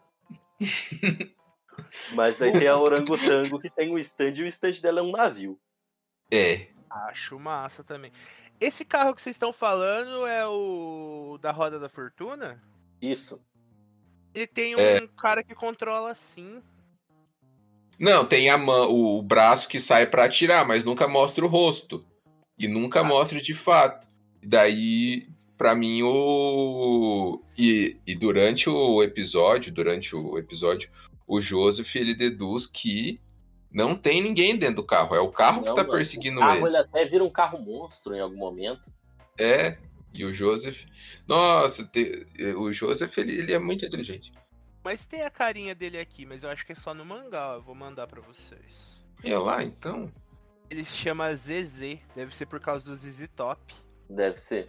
[2.14, 5.11] Mas daí tem a Orangotango que tem o stand e o stand dela é um
[5.11, 5.59] navio.
[6.31, 6.68] É.
[6.88, 8.12] Acho massa também.
[8.61, 12.62] Esse carro que vocês estão falando é o da Roda da Fortuna?
[13.03, 13.44] Isso.
[14.33, 15.09] Ele tem um é.
[15.20, 16.62] cara que controla assim.
[17.98, 22.00] Não, tem a mão, o braço que sai para atirar, mas nunca mostra o rosto.
[22.57, 23.05] E nunca ah.
[23.05, 24.07] mostra de fato.
[24.40, 25.29] Daí,
[25.61, 27.38] para mim, o.
[27.59, 30.90] E, e durante o episódio, durante o episódio,
[31.27, 33.20] o Joseph ele deduz que
[33.70, 36.40] não tem ninguém dentro do carro, é o carro não, que tá mano, perseguindo o
[36.40, 36.68] carro, ele.
[36.68, 38.90] ele até vira um carro monstro em algum momento.
[39.38, 39.77] É,
[40.14, 40.83] e o Joseph.
[41.29, 42.27] Nossa, te...
[42.57, 44.33] o Joseph ele, ele, é muito inteligente.
[44.83, 47.62] Mas tem a carinha dele aqui, mas eu acho que é só no mangá, eu
[47.62, 48.96] vou mandar para vocês.
[49.23, 50.11] É lá então?
[50.70, 53.61] Ele se chama ZZ, deve ser por causa do ZZ Top.
[54.09, 54.66] Deve ser.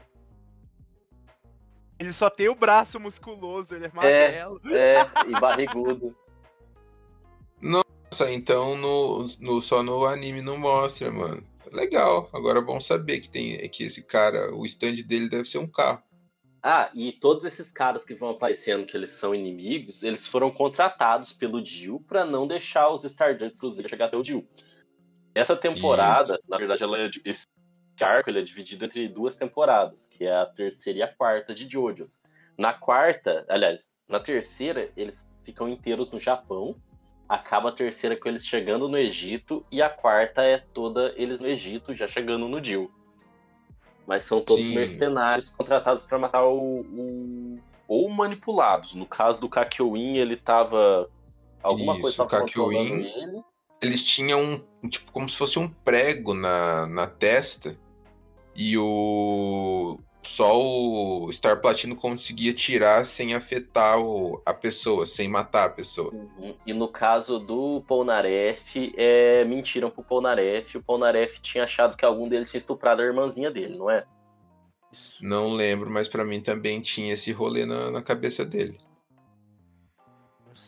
[2.02, 4.62] Ele só tem o braço musculoso, ele é, é magrelo.
[4.66, 6.18] É, é e barrigudo.
[7.62, 11.46] Nossa, então no, no, só no anime não mostra, mano.
[11.72, 15.60] Legal, agora é bom saber que tem que esse cara, o stand dele deve ser
[15.60, 16.02] um carro.
[16.64, 21.32] Ah, e todos esses caras que vão aparecendo que eles são inimigos, eles foram contratados
[21.32, 24.48] pelo Jill para não deixar os Stardust inclusive chegar até o Jill.
[25.36, 26.44] Essa temporada, Isso.
[26.50, 27.10] na verdade, ela é,
[27.96, 31.54] esse arco ele é dividido entre duas temporadas, que é a terceira e a quarta
[31.54, 32.24] de JoJo's.
[32.58, 36.76] Na quarta, aliás, na terceira, eles ficam inteiros no Japão
[37.32, 41.48] acaba a terceira com eles chegando no Egito e a quarta é toda eles no
[41.48, 42.92] Egito, já chegando no Dil.
[44.06, 44.76] Mas são todos Sim.
[44.76, 48.96] mercenários contratados para matar o, o, ou manipulados.
[48.96, 51.10] No caso do Kakyoin, ele tava
[51.64, 53.42] alguma Isso, coisa tava Kakyoin, ele.
[53.82, 57.78] Eles tinham um, tipo como se fosse um prego na, na testa
[58.56, 65.66] e o só o Star Platino conseguia tirar sem afetar o, a pessoa, sem matar
[65.66, 66.14] a pessoa.
[66.14, 66.56] Uhum.
[66.66, 70.78] E no caso do Polnareff, é, mentiram pro Polnareff.
[70.78, 74.06] O Polnareff tinha achado que algum deles tinha estuprado a irmãzinha dele, não é?
[75.22, 78.78] Não lembro, mas para mim também tinha esse rolê na, na cabeça dele.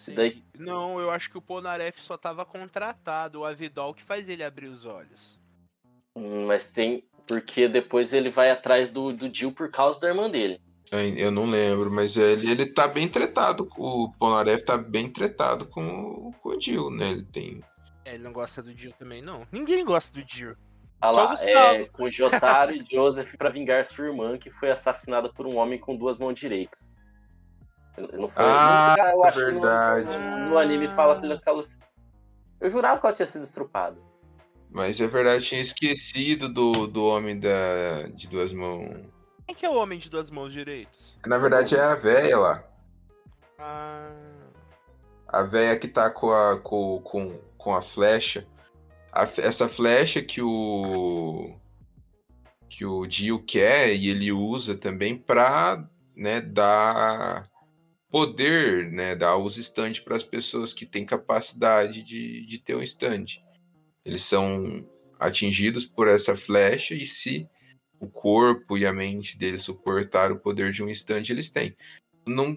[0.08, 0.44] Não, Daí...
[0.58, 4.68] não, eu acho que o Polnareff só tava contratado, o Avidol que faz ele abrir
[4.68, 5.40] os olhos.
[6.16, 10.30] Hum, mas tem, porque depois ele vai atrás do, do Jill por causa da irmã
[10.30, 10.60] dele.
[10.92, 13.68] Eu não lembro, mas ele, ele tá bem tretado.
[13.78, 17.10] O Polnareff tá bem tretado com, com o Jill, né?
[17.10, 17.64] Ele tem.
[18.06, 19.48] É, ele não gosta do Jill também, não.
[19.52, 20.56] Ninguém gosta do Jill.
[21.02, 25.48] Ah lá, é, com Jotaro e Joseph para vingar sua irmã, que foi assassinada por
[25.48, 26.96] um homem com duas mãos direitas.
[27.98, 30.08] Não foi, ah, eu acho verdade.
[30.08, 31.66] Que no, no, anime fala que ela.
[32.60, 33.98] Eu jurava que ela tinha sido estrupada.
[34.72, 39.06] Mas é verdade, tinha esquecido do, do homem da, de duas mãos.
[39.46, 41.16] Quem que é o homem de duas mãos direitas?
[41.26, 42.64] Na verdade é a véia lá.
[43.60, 44.12] Ah.
[45.28, 48.48] A véia que tá com a, com, com, com a flecha.
[49.12, 51.56] A, essa flecha que o.
[52.68, 57.48] que o Dio quer e ele usa também pra né, dar
[58.13, 62.84] poder, né, dar os stands para as pessoas que têm capacidade de, de ter um
[62.84, 63.26] stand.
[64.06, 64.86] Eles são
[65.19, 67.49] atingidos por essa flecha e se
[67.99, 71.76] o corpo e a mente deles suportar o poder de um instante, eles têm.
[72.23, 72.56] Não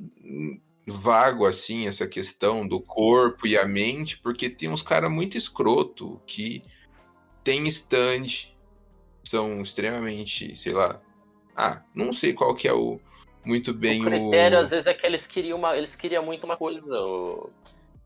[0.86, 6.20] vago assim essa questão do corpo e a mente, porque tem uns caras muito escroto
[6.26, 6.62] que
[7.42, 8.26] tem stand,
[9.24, 11.00] são extremamente, sei lá.
[11.56, 13.00] Ah, não sei qual que é o
[13.46, 14.60] muito bem o critério o...
[14.60, 16.82] às vezes é que eles queriam uma, eles queriam muito uma coisa,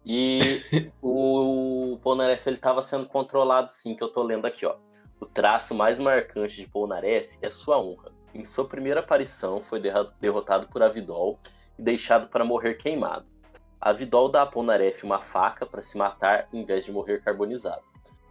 [0.04, 0.62] E
[1.02, 4.76] o Polnareff ele estava sendo controlado sim, que eu tô lendo aqui, ó.
[5.18, 8.12] O traço mais marcante de Polnareff é sua honra.
[8.34, 9.80] Em sua primeira aparição, foi
[10.20, 11.38] derrotado por Avidol
[11.78, 13.26] e deixado para morrer queimado.
[13.80, 17.82] Avidol dá a Polnareff uma faca para se matar em vez de morrer carbonizado.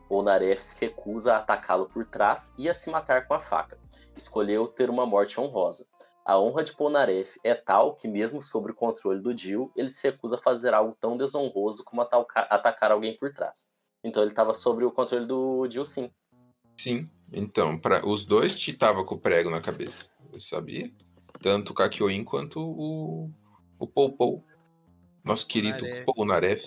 [0.07, 3.77] Polnareff se recusa a atacá-lo por trás e a se matar com a faca.
[4.15, 5.85] Escolheu ter uma morte honrosa.
[6.29, 10.11] A honra de Polnareff é tal que, mesmo sob o controle do Jill, ele se
[10.11, 13.67] recusa a fazer algo tão desonroso como atacar alguém por trás.
[14.03, 16.11] Então ele estava sob o controle do Jill, sim.
[16.77, 20.05] Sim, então, para os dois estavam com o prego na cabeça.
[20.31, 20.91] Eu sabia.
[21.41, 23.31] Tanto o Kakyoin quanto o,
[23.79, 24.45] o Poupou.
[25.23, 26.63] Nosso querido Polnareff.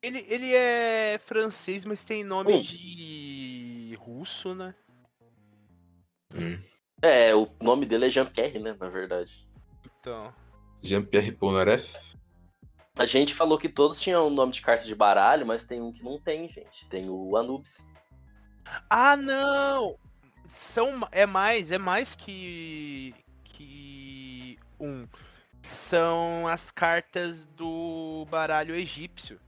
[0.00, 2.62] Ele, ele é francês, mas tem nome hum.
[2.62, 4.74] de russo, né?
[6.34, 6.58] Hum.
[7.00, 9.46] É, o nome dele é Jean-Pierre, né, na verdade.
[10.00, 10.32] Então.
[10.82, 11.88] Jean-Pierre Polnareff?
[12.96, 15.92] A gente falou que todos tinham o nome de carta de baralho, mas tem um
[15.92, 16.88] que não tem, gente.
[16.88, 17.88] Tem o Anubis.
[18.90, 19.96] Ah, não!
[20.48, 25.06] São, é mais, é mais que, que um.
[25.62, 29.38] São as cartas do baralho egípcio.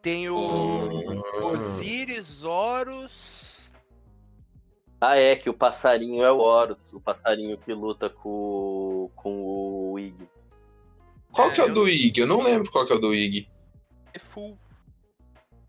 [0.00, 1.22] Tem o hum.
[1.42, 3.49] Osiris, Horus,
[5.00, 9.98] ah, é, que o passarinho é o Horus, o passarinho que luta com, com o
[9.98, 10.28] Ig.
[11.32, 12.20] Qual é, que é o do Ig?
[12.20, 13.48] Eu não lembro qual que é o do Ig.
[14.12, 14.58] É full.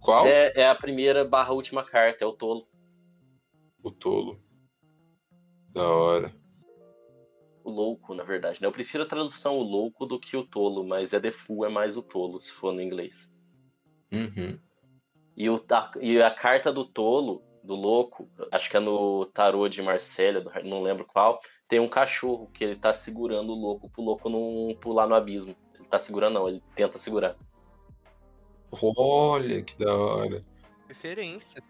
[0.01, 0.27] Qual?
[0.27, 2.67] É, é a primeira barra última carta, é o tolo.
[3.81, 4.37] O tolo.
[5.69, 6.35] Da hora.
[7.63, 8.67] O louco, na verdade, né?
[8.67, 11.69] Eu prefiro a tradução o louco do que o tolo, mas é The Fool é
[11.69, 13.33] mais o tolo, se for no inglês.
[14.11, 14.59] Uhum.
[15.37, 19.67] E, o, a, e a carta do tolo do louco, acho que é no tarô
[19.67, 24.01] de Marcélia, não lembro qual, tem um cachorro que ele tá segurando o louco pro
[24.01, 25.55] louco não pular no abismo.
[25.75, 27.35] Ele tá segurando, não, ele tenta segurar.
[28.71, 30.41] Olha que da hora.
[30.87, 31.61] Referência.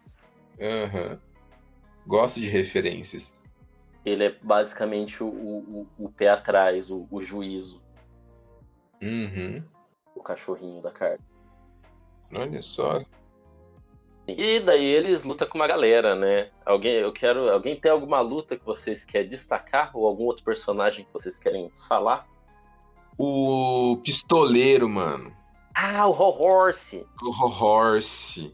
[0.59, 1.11] Aham.
[1.11, 1.19] Uhum.
[2.07, 3.31] Gosto de referências.
[4.03, 7.81] Ele é basicamente o, o, o pé atrás, o, o juízo.
[9.01, 9.63] Uhum.
[10.15, 11.23] O cachorrinho da carta.
[12.33, 13.03] Olha só.
[14.27, 16.49] E daí eles lutam com uma galera, né?
[16.65, 21.05] Alguém, eu quero, alguém tem alguma luta que vocês querem destacar ou algum outro personagem
[21.05, 22.27] que vocês querem falar?
[23.17, 25.35] O pistoleiro, mano.
[25.73, 27.05] Ah, o Horse.
[27.21, 28.53] O Horse.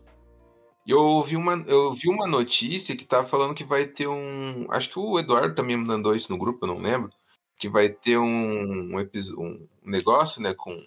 [0.87, 4.89] Eu vi uma, eu vi uma notícia que tava falando que vai ter um, acho
[4.89, 7.11] que o Eduardo também mandou isso no grupo, eu não lembro,
[7.59, 8.97] que vai ter um um,
[9.37, 10.81] um negócio, né, com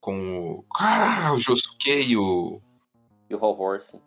[0.00, 2.60] com o, ah, o Josuke e o
[3.30, 4.02] e o Horse.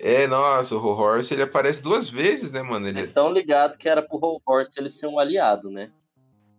[0.00, 2.86] É, nossa, o Horse ele aparece duas vezes, né, mano?
[2.86, 2.98] Ele...
[2.98, 5.90] Eles estão ligados que era pro Horse eles ser um aliado, né?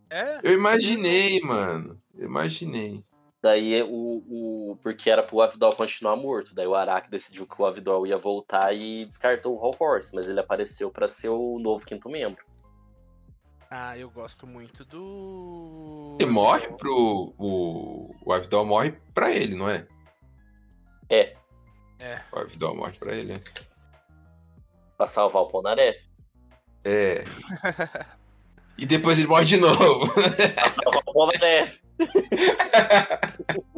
[0.10, 0.40] É.
[0.44, 2.00] Eu imaginei, mano.
[2.16, 3.04] Eu imaginei.
[3.42, 4.78] Daí o, o.
[4.82, 6.56] Porque era pro Avidol continuar morto.
[6.56, 10.40] Daí o Araki decidiu que o Avidol ia voltar e descartou o Horse, mas ele
[10.40, 12.44] apareceu para ser o novo quinto membro.
[13.70, 16.18] Ah, eu gosto muito do.
[16.20, 17.34] Ele morre pro.
[17.38, 19.86] O, o Avidol morre pra ele, não é?
[21.10, 21.37] É.
[22.00, 22.18] É.
[22.32, 23.42] Pode dar uma morte pra ele, né?
[24.98, 26.00] Pra salvar o Polnareff?
[26.84, 27.24] É.
[28.78, 30.14] e depois ele morre de novo.
[30.14, 30.24] pra
[30.84, 31.82] salvar o Polnareff.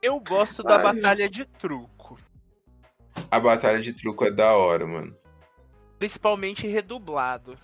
[0.00, 0.82] Eu gosto da Ai.
[0.82, 2.18] batalha de truco.
[3.30, 5.14] A batalha de truco é da hora, mano.
[5.98, 7.58] Principalmente redublado.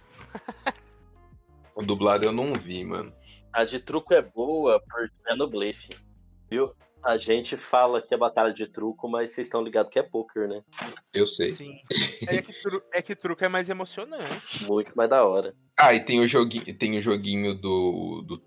[1.75, 3.13] o dublado eu não vi, mano.
[3.53, 5.97] A de truco é boa porque é no blefe.
[6.51, 6.75] Viu?
[7.05, 10.49] A gente fala que é batalha de truco, mas vocês estão ligados que é poker,
[10.49, 10.63] né?
[11.13, 11.53] Eu sei.
[11.53, 11.79] Sim.
[12.27, 12.83] É que, tru...
[12.93, 14.65] é que truco é mais emocionante.
[14.67, 15.55] Muito mais da hora.
[15.77, 18.43] Ah, e tem o joguinho, tem o joguinho do, do,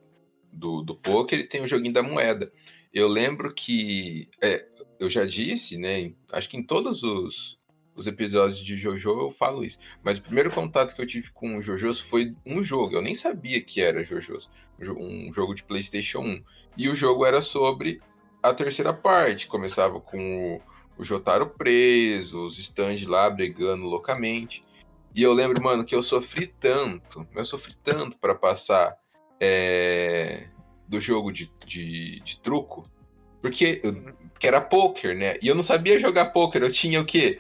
[0.52, 2.52] do, do poker e tem o joguinho da moeda.
[2.92, 4.28] Eu lembro que.
[4.42, 4.66] É,
[5.00, 6.12] eu já disse, né?
[6.32, 7.60] Acho que em todos os,
[7.96, 9.78] os episódios de Jojo eu falo isso.
[10.02, 12.96] Mas o primeiro contato que eu tive com o Jojo foi um jogo.
[12.96, 14.40] Eu nem sabia que era Jojo.
[14.80, 16.44] Um jogo de PlayStation 1.
[16.78, 18.02] E o jogo era sobre
[18.42, 19.48] a terceira parte.
[19.48, 24.62] Começava com o, o Jotaro preso, os stands lá brigando loucamente.
[25.16, 28.96] E eu lembro, mano, que eu sofri tanto, eu sofri tanto para passar
[29.40, 30.48] é,
[30.88, 32.88] do jogo de, de, de truco,
[33.42, 33.82] porque,
[34.32, 35.38] porque era poker, né?
[35.42, 37.40] E eu não sabia jogar poker, eu tinha o quê?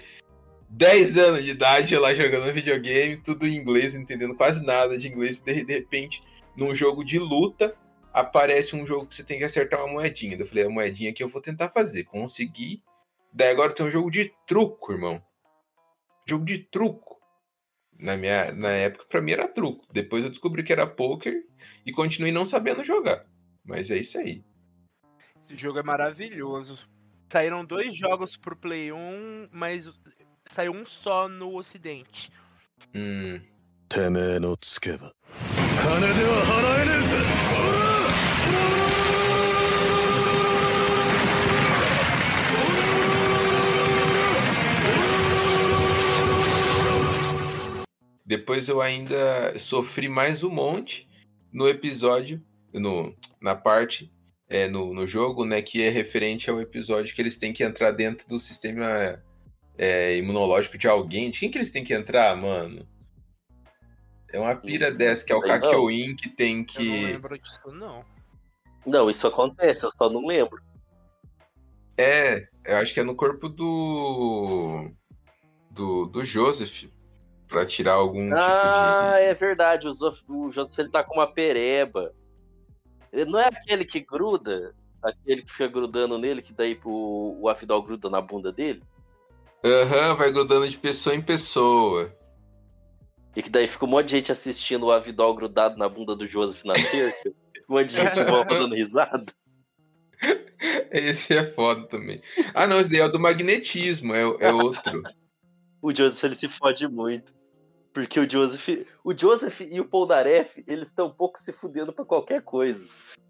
[0.69, 5.39] 10 anos de idade lá jogando videogame, tudo em inglês, entendendo quase nada de inglês,
[5.39, 6.23] de, de repente,
[6.55, 7.75] num jogo de luta,
[8.19, 10.35] aparece um jogo que você tem que acertar uma moedinha.
[10.35, 12.03] Eu falei, a moedinha que eu vou tentar fazer.
[12.03, 12.81] Consegui.
[13.31, 15.21] Daí agora tem um jogo de truco, irmão.
[16.27, 17.17] Jogo de truco.
[17.99, 19.85] Na, minha, na época, pra mim era truco.
[19.91, 21.43] Depois eu descobri que era poker
[21.85, 23.25] e continuei não sabendo jogar.
[23.63, 24.43] Mas é isso aí.
[25.45, 26.77] Esse jogo é maravilhoso.
[27.29, 29.89] Saíram dois jogos pro Play 1, mas
[30.49, 32.31] saiu um só no Ocidente.
[32.93, 33.41] Hum.
[48.27, 51.07] Depois eu ainda sofri mais um monte
[51.49, 54.11] no episódio, no, na parte,
[54.49, 57.91] é, no, no jogo, né, que é referente ao episódio que eles têm que entrar
[57.91, 59.23] dentro do sistema
[59.77, 61.31] é, imunológico de alguém.
[61.31, 62.85] De quem que eles têm que entrar, mano?
[64.33, 66.85] É uma pira dessa, que é o Kakyoin que tem que.
[66.85, 68.05] Eu não lembro disso, não.
[68.85, 70.61] Não, isso acontece, eu só não lembro.
[71.97, 74.91] É, eu acho que é no corpo do.
[75.71, 76.89] Do, do Joseph.
[77.47, 78.41] Pra tirar algum ah, tipo de.
[78.41, 79.87] Ah, é verdade.
[79.87, 82.13] O, Zof, o Joseph ele tá com uma pereba.
[83.11, 84.75] Ele não é aquele que gruda?
[85.01, 88.83] Aquele que fica grudando nele, que daí o, o Afidal gruda na bunda dele?
[89.63, 92.13] Aham, uhum, vai grudando de pessoa em pessoa.
[93.35, 96.25] E que daí fica um monte de gente assistindo o Avidol grudado na bunda do
[96.25, 97.29] Joseph na cerca.
[97.69, 98.15] um monte de gente
[98.49, 99.31] dando risada.
[100.91, 102.21] Esse é foda também.
[102.53, 105.03] Ah, não, esse daí é o do magnetismo, é, é outro.
[105.81, 107.36] o Joseph ele se fode muito.
[107.97, 112.05] Porque o Joseph, o Joseph e o Polnareff, eles estão um pouco se fudendo para
[112.05, 112.85] qualquer coisa.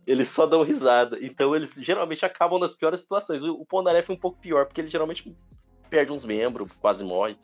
[0.05, 1.17] Eles só dão risada.
[1.21, 3.41] Então eles geralmente acabam nas piores situações.
[3.43, 5.33] O Polnareff é um pouco pior, porque ele geralmente
[5.89, 7.37] perde uns membros, quase morre.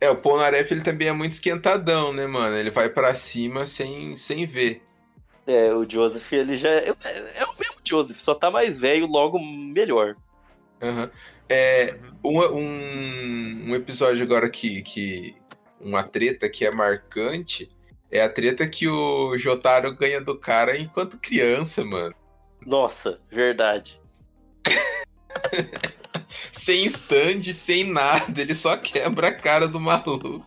[0.00, 2.56] É, o Polnareff ele também é muito esquentadão, né, mano?
[2.56, 4.82] Ele vai para cima sem, sem ver.
[5.46, 9.38] É, o Joseph, ele já é, é, o mesmo Joseph, só tá mais velho, logo
[9.38, 10.16] melhor.
[10.82, 11.08] Uhum.
[11.48, 15.36] É, um, um, um, episódio agora que, que.
[15.82, 17.68] Uma treta que é marcante
[18.10, 22.14] é a treta que o Jotaro ganha do cara enquanto criança, mano.
[22.64, 24.00] Nossa, verdade.
[26.52, 30.46] sem stand, sem nada, ele só quebra a cara do maluco.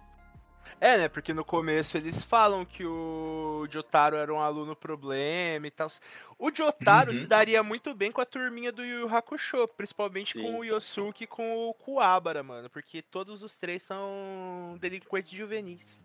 [0.79, 1.07] É, né?
[1.09, 5.89] Porque no começo eles falam que o Jotaro era um aluno problema e tal.
[6.37, 7.19] O Jotaro uhum.
[7.19, 10.41] se daria muito bem com a turminha do Yu Hakusho, principalmente Sim.
[10.41, 12.69] com o Yosuke e com o Kuwabara, mano.
[12.69, 16.03] Porque todos os três são delinquentes juvenis.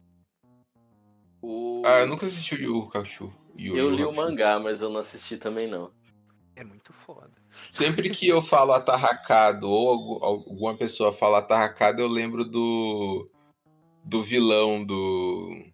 [1.42, 1.82] O...
[1.84, 3.32] Ah, eu nunca assisti o Yu Hakusho.
[3.59, 5.90] eu li o mangá, mas eu não assisti também não.
[6.55, 7.32] É muito foda.
[7.72, 13.26] Sempre que eu falo atarracado ou alguma pessoa fala atarracado, eu lembro do
[14.05, 15.70] do vilão do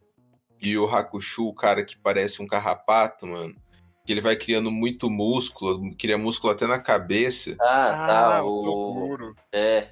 [0.62, 3.54] Yu Hakusho, o cara que parece um carrapato, mano.
[4.04, 7.56] Que ele vai criando muito músculo, cria músculo até na cabeça.
[7.60, 8.36] Ah, tá.
[8.38, 9.34] Ah, o...
[9.52, 9.88] É.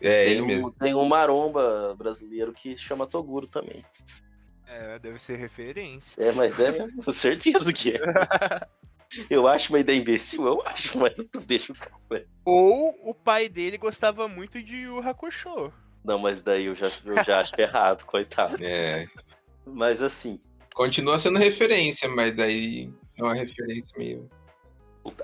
[0.00, 0.70] É, tem ele um, mesmo.
[0.72, 3.84] Tem um maromba brasileiro que chama Toguro também.
[4.66, 6.22] É, deve ser referência.
[6.22, 7.98] É, mas é mesmo, com certeza que é.
[9.30, 11.14] Eu acho uma ideia imbecil, eu acho, mas
[11.46, 12.26] deixa o cara.
[12.44, 15.72] Ou o pai dele gostava muito de Yu Hakusho.
[16.04, 18.56] Não, mas daí eu já, eu já acho errado, coitado.
[18.60, 19.06] É.
[19.66, 20.40] Mas assim.
[20.74, 24.30] Continua sendo referência, mas daí é uma referência meio.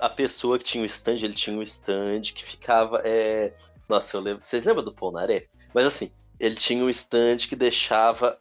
[0.01, 3.01] A pessoa que tinha o stand, ele tinha um stand que ficava.
[3.03, 3.53] É...
[3.87, 4.43] Nossa, eu lembro.
[4.43, 5.47] Vocês lembram do Polnareff?
[5.73, 8.37] Mas assim, ele tinha um stand que deixava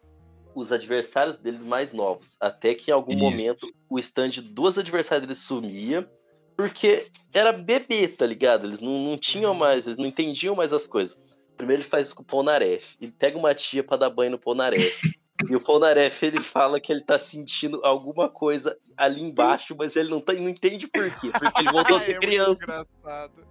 [0.55, 2.37] os adversários deles mais novos.
[2.41, 3.23] Até que em algum Isso.
[3.23, 6.09] momento o stand dos adversários deles sumia.
[6.57, 8.67] Porque era bebê, tá ligado?
[8.67, 9.59] Eles não, não tinham uhum.
[9.59, 11.17] mais, eles não entendiam mais as coisas.
[11.57, 12.97] Primeiro ele faz isso com o Polnareff.
[13.01, 14.93] Ele pega uma tia para dar banho no Polnareff.
[15.49, 20.09] e o Polnareff ele fala que ele tá sentindo alguma coisa ali embaixo, mas ele
[20.09, 21.31] não, tá, não entende por quê.
[21.33, 22.51] Porque ele voltou a ser é criança.
[22.51, 23.47] Muito engraçado.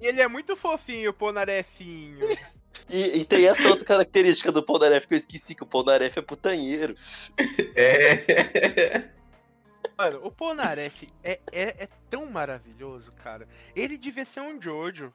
[0.00, 2.18] E ele é muito fofinho, o Polnarefinho.
[2.88, 6.22] E, e, tem essa outra característica do Polnareff que eu esqueci, que o Polnareff é
[6.22, 6.94] putanheiro.
[7.74, 9.08] É.
[9.96, 13.48] Mano, o Polnareff é, é, é, tão maravilhoso, cara.
[13.74, 15.12] Ele devia ser um Jojo.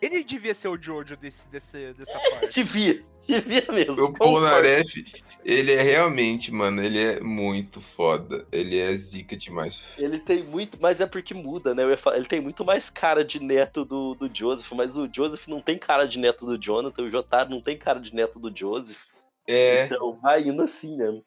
[0.00, 2.62] Ele devia ser o Jojo desse, desse, dessa parte.
[2.62, 4.04] devia, devia mesmo.
[4.04, 5.04] O Polnareff,
[5.44, 8.46] ele é realmente, mano, ele é muito foda.
[8.50, 9.78] Ele é zica demais.
[9.96, 11.96] Ele tem muito, mas é porque muda, né?
[11.96, 15.60] Falar, ele tem muito mais cara de neto do, do Joseph, mas o Joseph não
[15.60, 19.00] tem cara de neto do Jonathan, o Jotaro não tem cara de neto do Joseph.
[19.46, 19.86] É.
[19.86, 21.24] Então vai indo assim mesmo.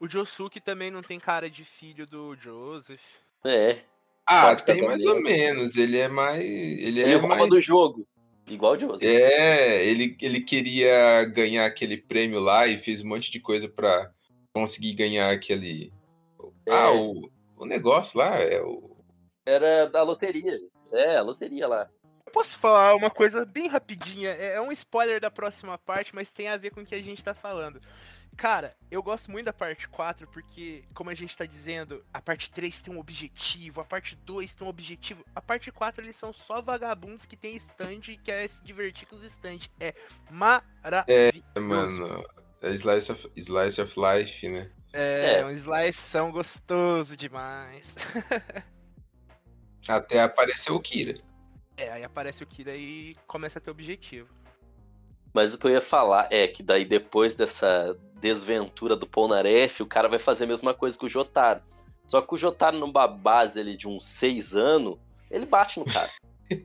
[0.00, 3.02] O Josuke também não tem cara de filho do Joseph.
[3.44, 3.78] É.
[4.28, 5.74] Ah, tem mais ou menos.
[5.74, 6.44] Ele é mais.
[6.44, 7.48] Ele, ele é mais...
[7.48, 8.06] do jogo.
[8.46, 9.02] Igual o Joseph.
[9.02, 14.10] É, ele, ele queria ganhar aquele prêmio lá e fez um monte de coisa para
[14.52, 15.92] conseguir ganhar aquele.
[16.66, 16.72] É.
[16.72, 18.96] Ah, o, o negócio lá é o.
[19.46, 20.58] Era da loteria.
[20.92, 21.88] É, a loteria lá.
[22.26, 24.30] Eu posso falar uma coisa bem rapidinha.
[24.30, 27.02] É, é um spoiler da próxima parte, mas tem a ver com o que a
[27.02, 27.80] gente tá falando.
[28.38, 32.48] Cara, eu gosto muito da parte 4 porque, como a gente tá dizendo, a parte
[32.52, 35.24] 3 tem um objetivo, a parte 2 tem um objetivo.
[35.34, 39.16] A parte 4 eles são só vagabundos que tem stand e quer se divertir com
[39.16, 39.68] os stands.
[39.80, 39.92] É
[40.30, 41.42] maravilhoso.
[41.56, 42.24] É, mano.
[42.62, 44.70] É slice of, slice of life, né?
[44.92, 45.44] É, é.
[45.44, 47.92] um slice gostoso demais.
[49.88, 51.20] Até apareceu o Kira.
[51.76, 54.28] É, aí aparece o Kira e começa a ter objetivo.
[55.34, 59.86] Mas o que eu ia falar é que daí depois dessa desventura do Polnareff, o
[59.86, 61.62] cara vai fazer a mesma coisa que o Jotaro.
[62.06, 64.98] Só que o Jotaro numa base ali de uns seis anos,
[65.30, 66.10] ele bate no cara.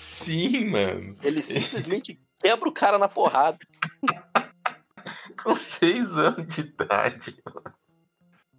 [0.00, 1.16] Sim, mano.
[1.22, 3.58] Ele simplesmente quebra o cara na porrada.
[5.42, 7.74] Com seis anos de idade, mano.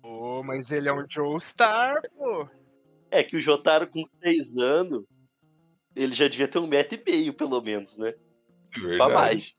[0.02, 2.48] Pô, mas ele é um Joestar, pô.
[3.10, 5.04] É que o Jotaro com seis anos,
[5.96, 8.14] ele já devia ter um metro e meio, pelo menos, né?
[8.76, 8.98] Verdade.
[8.98, 9.54] Pra mais.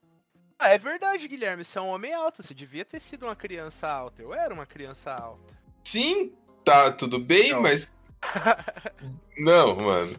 [0.59, 1.65] Ah, é verdade, Guilherme.
[1.65, 2.43] Você é um homem alto.
[2.43, 4.23] Você devia ter sido uma criança alta.
[4.23, 5.55] Eu era uma criança alta.
[5.85, 6.33] Sim,
[6.65, 7.63] tá tudo bem, Não.
[7.63, 7.93] mas.
[9.39, 10.19] Não, mano.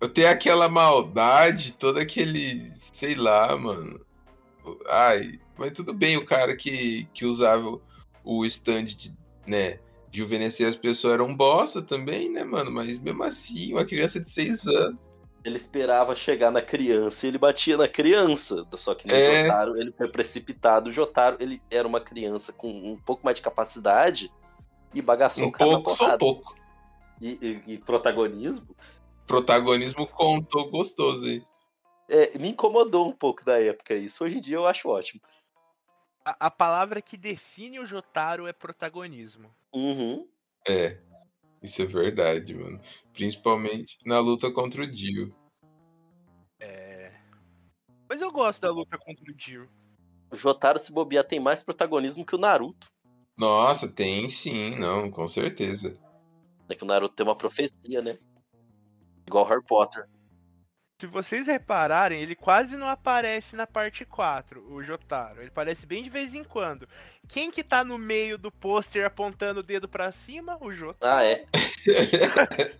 [0.00, 2.72] Eu tenho aquela maldade, todo aquele.
[2.92, 4.04] Sei lá, mano.
[4.88, 7.80] Ai, mas tudo bem, o cara que, que usava
[8.22, 9.12] o stand de,
[9.46, 9.78] né,
[10.10, 12.70] de juvenescer as pessoas era um bosta também, né, mano?
[12.70, 14.98] Mas mesmo assim, uma criança de 6 anos.
[15.44, 18.66] Ele esperava chegar na criança e ele batia na criança.
[18.76, 19.42] Só que no é...
[19.44, 20.88] Jotaro ele foi precipitado.
[20.88, 24.32] O Jotaro ele era uma criança com um pouco mais de capacidade
[24.94, 26.54] e bagaçou um o cara pouco, na Só um pouco.
[27.20, 28.74] E, e, e, protagonismo.
[29.26, 31.42] Protagonismo contou gostoso aí.
[32.08, 34.24] É, me incomodou um pouco da época isso.
[34.24, 35.20] Hoje em dia eu acho ótimo.
[36.24, 39.50] A, a palavra que define o Jotaro é protagonismo.
[39.74, 40.26] Uhum.
[40.66, 40.98] É.
[41.64, 42.78] Isso é verdade, mano.
[43.14, 45.34] Principalmente na luta contra o Dio.
[46.60, 47.10] É.
[48.06, 49.66] Mas eu gosto da luta contra o Dio.
[50.30, 52.86] O Jotaro, se bobear, tem mais protagonismo que o Naruto.
[53.34, 55.98] Nossa, tem sim, não, com certeza.
[56.68, 58.18] É que o Naruto tem uma profecia, né?
[59.26, 60.06] Igual Harry Potter
[60.98, 65.40] se vocês repararem, ele quase não aparece na parte 4, o Jotaro.
[65.40, 66.88] Ele aparece bem de vez em quando.
[67.28, 70.56] Quem que tá no meio do pôster apontando o dedo para cima?
[70.60, 71.16] O Jotaro.
[71.16, 71.44] Ah, é.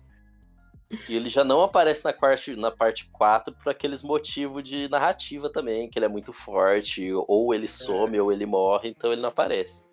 [1.09, 5.51] e ele já não aparece na parte, na parte 4 por aqueles motivos de narrativa
[5.51, 8.21] também, que ele é muito forte, ou ele some é.
[8.21, 9.83] ou ele morre, então ele não aparece.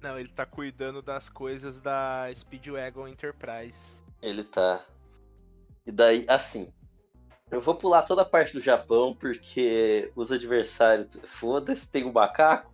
[0.00, 4.02] Não, ele tá cuidando das coisas da Speedwagon Enterprise.
[4.20, 4.84] Ele tá.
[5.86, 6.72] E daí, assim,
[7.52, 12.72] eu vou pular toda a parte do Japão, porque os adversários, foda-se, tem o macaco,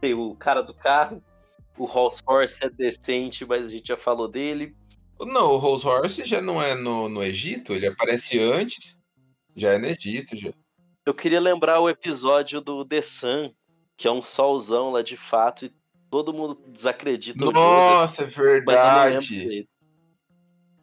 [0.00, 1.20] tem o cara do carro,
[1.76, 4.76] o Rolls Horse é decente, mas a gente já falou dele.
[5.18, 8.96] Não, o Rolls Horse já não é no, no Egito, ele aparece antes.
[9.56, 10.52] Já é no Egito, já.
[11.04, 13.52] Eu queria lembrar o episódio do The Sun,
[13.96, 15.72] que é um solzão lá de fato, e
[16.08, 19.68] todo mundo desacredita Nossa, é verdade.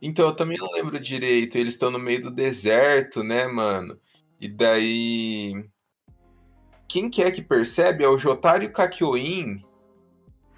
[0.02, 1.58] Então, eu também não lembro direito.
[1.58, 4.00] Eles estão no meio do deserto, né, mano?
[4.40, 5.66] E daí.
[6.88, 8.04] Quem que é que percebe?
[8.04, 9.64] É o Jotaro e o Kakyoin.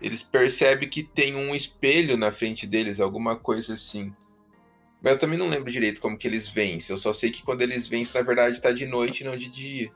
[0.02, 4.14] Eles percebem que tem um espelho na frente deles, alguma coisa assim.
[5.02, 6.94] Mas eu também não lembro direito como que eles vencem.
[6.94, 9.92] Eu só sei que quando eles vencem, na verdade, tá de noite não de dia.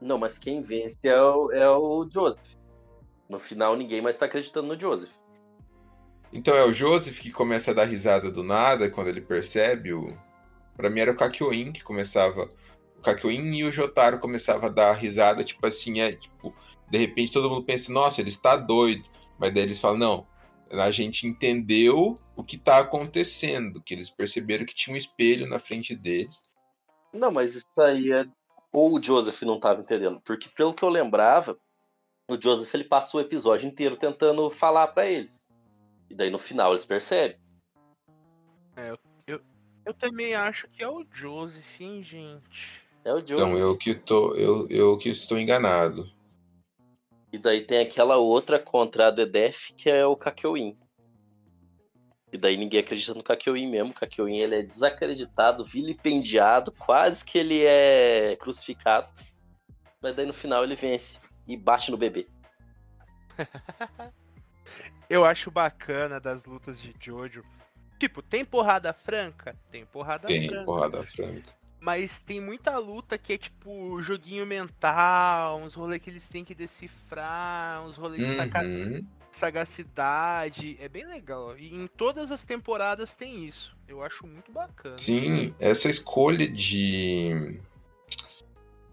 [0.00, 2.56] Não, mas quem vence é o, é o Joseph.
[3.28, 5.10] No final, ninguém mais tá acreditando no Joseph.
[6.32, 10.16] Então é o Joseph que começa a dar risada do nada quando ele percebe o.
[10.76, 12.50] Pra mim era o Kakyoin que começava.
[12.98, 16.54] O Kakyoin e o Jotaro começavam a dar risada, tipo assim, é tipo.
[16.90, 19.04] De repente todo mundo pensa, nossa, ele está doido.
[19.38, 20.26] Mas daí eles falam, não,
[20.70, 25.58] a gente entendeu o que está acontecendo, que eles perceberam que tinha um espelho na
[25.58, 26.42] frente deles.
[27.12, 28.26] Não, mas isso aí é.
[28.72, 31.58] Ou o Joseph não estava entendendo, porque pelo que eu lembrava,
[32.28, 35.48] o Joseph ele passou o episódio inteiro tentando falar para eles.
[36.10, 37.38] E daí no final eles percebem.
[38.76, 39.40] É, eu, eu,
[39.84, 42.82] eu também acho que é o Joseph, hein, gente?
[43.04, 43.32] É o Joseph.
[43.32, 46.10] Então eu que tô, eu, eu que estou enganado.
[47.32, 50.76] E daí tem aquela outra contra a Dedef, que é o Kakyoin.
[52.32, 53.92] E daí ninguém acredita no Kakyoin mesmo.
[53.92, 59.08] O Kakyoin ele é desacreditado, vilipendiado, quase que ele é crucificado.
[60.02, 62.26] Mas daí no final ele vence e bate no bebê.
[65.08, 67.44] eu acho bacana das lutas de Jojo.
[67.98, 69.56] Tipo, tem porrada franca?
[69.70, 70.56] Tem porrada tem franca.
[70.56, 71.56] Tem porrada franca.
[71.80, 76.54] Mas tem muita luta que é tipo joguinho mental, uns rolês que eles têm que
[76.54, 79.00] decifrar, uns rolês uhum.
[79.00, 80.76] de sagacidade.
[80.80, 81.56] É bem legal.
[81.56, 83.76] E em todas as temporadas tem isso.
[83.86, 84.98] Eu acho muito bacana.
[84.98, 87.60] Sim, essa escolha de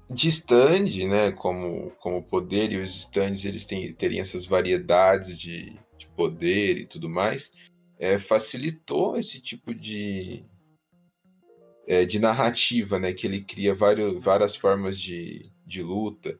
[0.10, 5.72] de stand, né, como, como poder, e os stands eles têm, teriam essas variedades de,
[5.72, 5.78] de
[6.16, 7.52] poder e tudo mais,
[8.00, 10.44] é, facilitou esse tipo de,
[11.88, 16.40] é, de narrativa, né, que ele cria vários, várias formas de, de luta.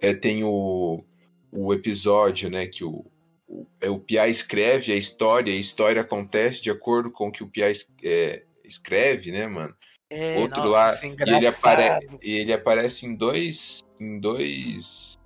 [0.00, 1.04] É, tem o,
[1.50, 3.04] o episódio, né, que o,
[3.46, 7.32] o, é, o Pia escreve a história, e a história acontece de acordo com o
[7.32, 7.70] que o Pia
[8.02, 9.74] é, escreve, né, mano?
[10.10, 15.18] É, Outro nossa, lá, é e ele, apare, ele aparece em dois, em dois,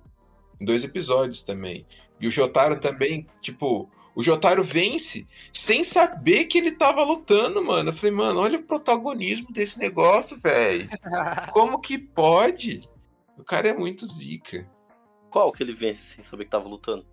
[0.61, 1.85] em dois episódios também.
[2.19, 7.91] E o Jotaro também, tipo, o Jotaro vence sem saber que ele tava lutando, mano.
[7.91, 10.89] Eu falei, mano, olha o protagonismo desse negócio, velho.
[11.53, 12.89] Como que pode?
[13.37, 14.67] O cara é muito zica.
[15.29, 17.05] Qual que ele vence sem saber que tava lutando?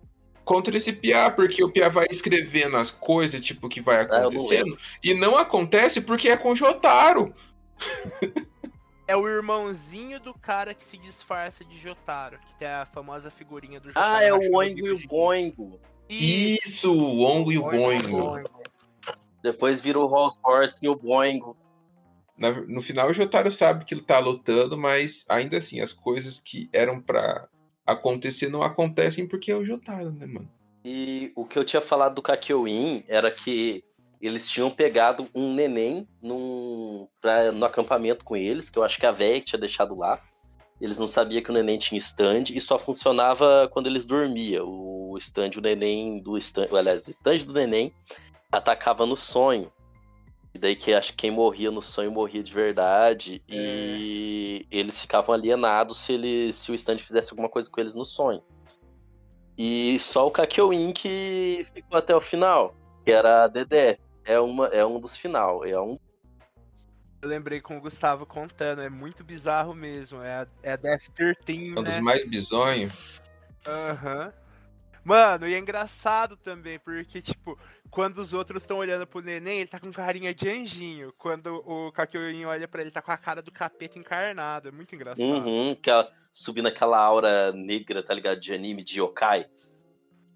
[0.43, 4.09] Contra esse Pia, porque o Pia vai escrevendo as coisas, tipo, que vai Ah, eu
[4.09, 7.33] não acontecendo, e não acontece porque é com o Jotaro.
[9.07, 13.79] É o irmãozinho do cara que se disfarça de Jotaro, que tem a famosa figurinha
[13.79, 14.15] do Jotaro.
[14.15, 15.79] Ah, é o Oingo bico e o Boingo.
[16.09, 18.49] Isso, Isso, o Ongo e o Oingo Boingo.
[19.43, 21.55] Depois vira o Rolls Royce e o Boingo.
[22.35, 26.39] Na- no final o Jotaro sabe que ele tá lutando, mas ainda assim, as coisas
[26.39, 27.47] que eram pra
[27.85, 30.49] acontecer não acontecem porque é o Jotaro, né, mano?
[30.83, 33.83] E o que eu tinha falado do Kakyoin era que
[34.27, 39.05] eles tinham pegado um neném num, pra- no acampamento com eles, que eu acho que
[39.05, 40.21] a véia que tinha deixado lá.
[40.81, 44.65] Eles não sabiam que o neném tinha stand e só funcionava quando eles dormiam.
[44.67, 47.93] O stand, o neném do stand, aliás, o stand do neném
[48.51, 49.71] atacava no sonho.
[50.53, 53.41] E daí que acho que quem morria no sonho morria de verdade.
[53.49, 58.05] E eles ficavam alienados se, eles, se o stand fizesse alguma coisa com eles no
[58.05, 58.41] sonho.
[59.57, 63.99] E só o Kakyoin que ficou até o final, que era a DDF.
[64.25, 65.63] É, uma, é um dos final.
[65.63, 65.97] É um.
[67.21, 70.21] Eu lembrei com o Gustavo contando, é muito bizarro mesmo.
[70.21, 72.01] É a, é a Death 13, É um dos né?
[72.01, 73.21] mais bizonhos.
[73.67, 74.33] Aham.
[75.03, 77.59] Mano, e é engraçado também, porque, tipo,
[77.91, 81.13] quando os outros estão olhando pro neném, ele tá com carinha de anjinho.
[81.15, 84.67] Quando o Kakyoin olha pra ele, tá com a cara do capeta encarnado.
[84.67, 85.21] É muito engraçado.
[85.21, 88.39] Uhum, aquela, subindo aquela aura negra, tá ligado?
[88.39, 89.45] De anime, de yokai.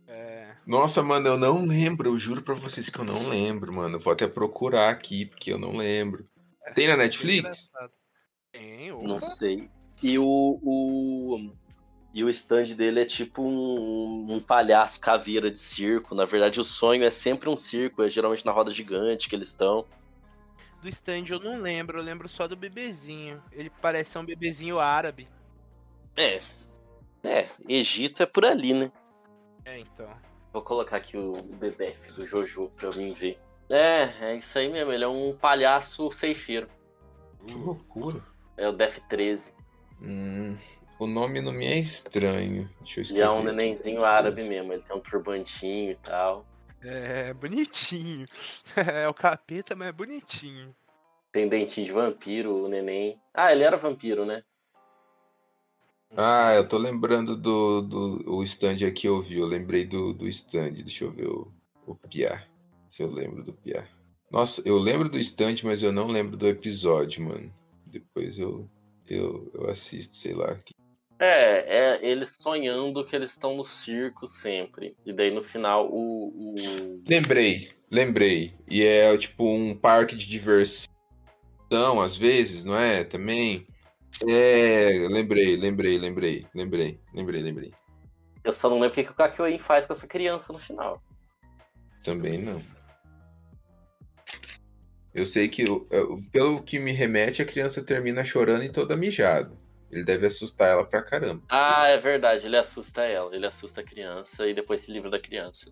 [0.10, 0.55] É.
[0.66, 2.10] Nossa, mano, eu não lembro.
[2.10, 3.97] Eu juro pra vocês que eu não lembro, mano.
[3.97, 6.26] Eu vou até procurar aqui, porque eu não lembro.
[6.74, 7.70] Tem na muito Netflix?
[8.51, 9.36] Tem, Não opa.
[9.38, 9.70] sei.
[10.01, 11.53] E o, o.
[12.12, 16.16] E o stand dele é tipo um, um palhaço caveira de circo.
[16.16, 19.49] Na verdade, o sonho é sempre um circo, é geralmente na roda gigante que eles
[19.49, 19.86] estão.
[20.82, 23.43] Do stand eu não lembro, eu lembro só do bebezinho.
[23.51, 25.28] Ele parece ser um bebezinho árabe.
[26.18, 26.39] É.
[27.24, 28.91] É, Egito é por ali, né?
[29.66, 30.10] É, então.
[30.51, 33.38] Vou colocar aqui o BBF do Jojo pra mim ver.
[33.70, 36.68] É, é isso aí mesmo, ele é um palhaço ceifeiro.
[37.45, 38.22] Que loucura.
[38.57, 39.53] É o Def 13.
[40.01, 40.57] Hum,
[40.97, 42.70] o nome não me é estranho.
[42.82, 43.24] Deixa eu E escrever.
[43.26, 46.45] é um nenenzinho árabe mesmo, ele tem um turbantinho e tal.
[46.82, 48.26] É, bonitinho.
[48.76, 50.76] É o capeta, mas é bonitinho.
[51.32, 53.20] Tem dentinho de vampiro, o neném.
[53.34, 54.43] Ah, ele era vampiro, né?
[56.16, 59.38] Ah, eu tô lembrando do, do o stand aqui eu vi.
[59.38, 60.72] Eu lembrei do, do stand.
[60.72, 61.51] Deixa eu ver o,
[61.86, 62.43] o Pia.
[62.89, 63.88] Se eu lembro do Pia.
[64.32, 67.51] Nossa, eu lembro do stand, mas eu não lembro do episódio, mano.
[67.86, 68.70] Depois eu,
[69.07, 70.57] eu, eu assisto, sei lá.
[71.20, 74.95] É, é eles sonhando que eles estão no circo sempre.
[75.05, 76.30] E daí no final o.
[76.30, 77.03] o...
[77.07, 78.53] Lembrei, lembrei.
[78.70, 80.88] E é tipo um parque de diversão,
[82.01, 83.03] às vezes, não é?
[83.03, 83.68] Também.
[84.28, 87.74] É, lembrei, lembrei, lembrei, lembrei, lembrei, lembrei.
[88.43, 91.01] Eu só não lembro o que, que o Kakyoin faz com essa criança no final.
[92.03, 92.62] Também não.
[95.14, 95.88] Eu sei que, eu-
[96.32, 99.51] pelo que me remete, a criança termina chorando e toda mijada.
[99.91, 101.43] Ele deve assustar ela pra caramba.
[101.49, 105.20] Ah, é verdade, ele assusta ela, ele assusta a criança e depois se livra da
[105.20, 105.72] criança.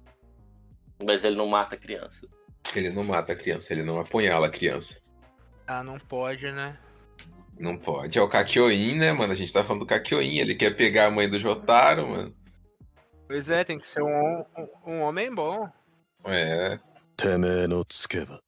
[1.05, 2.27] Mas ele não mata a criança.
[2.75, 4.97] Ele não mata a criança, ele não apunhala a criança.
[5.67, 6.77] Ah, não pode, né?
[7.59, 8.19] Não pode.
[8.19, 9.33] É o Kakyoin, né, mano?
[9.33, 10.37] A gente tá falando do Kakyoin.
[10.37, 12.35] Ele quer pegar a mãe do Jotaro, mano.
[13.27, 14.45] Pois é, tem que ser um,
[14.85, 15.67] um, um homem bom.
[16.23, 16.79] É.
[17.15, 18.39] Teme no tsukeba.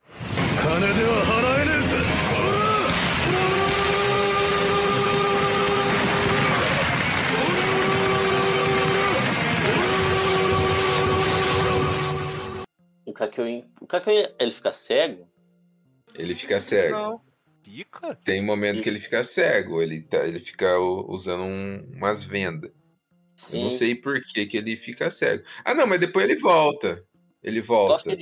[13.06, 15.28] O Kakyoin, o Kakyoin, ele fica cego?
[16.14, 16.96] Ele fica cego.
[16.96, 17.29] Não.
[17.64, 18.16] Fica?
[18.16, 19.82] Tem um momento que ele fica cego.
[19.82, 22.72] Ele, tá, ele fica usando um- umas vendas.
[23.54, 23.78] Eu não Sim.
[23.78, 25.44] sei por que, que ele fica cego.
[25.64, 27.04] Ah, não, mas depois ele volta.
[27.42, 28.16] Ele volta.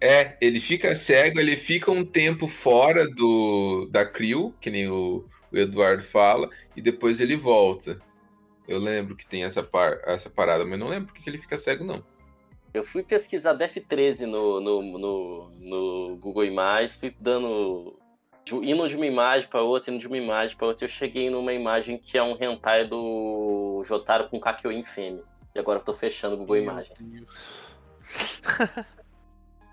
[0.00, 5.28] É, ele fica cego, ele fica um tempo fora do da Crew, que nem o,
[5.52, 8.00] o Eduardo fala, e depois ele volta.
[8.66, 11.84] Eu lembro que tem essa, par essa parada, mas não lembro porque ele fica cego,
[11.84, 12.04] não.
[12.78, 17.98] Eu fui pesquisar DF13 no, no, no, no Google Imagens, fui dando.
[18.62, 20.84] indo de uma imagem para outra, indo de uma imagem para outra.
[20.84, 25.24] Eu cheguei numa imagem que é um hentai do Jotaro com Kakyoin fêmea.
[25.56, 26.98] E agora eu tô fechando o Google Meu Imagens.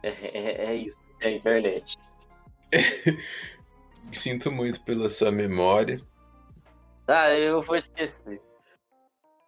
[0.04, 1.98] É, é, é isso, é a internet.
[4.14, 6.00] Sinto muito pela sua memória.
[7.08, 8.40] Ah, eu vou esquecer.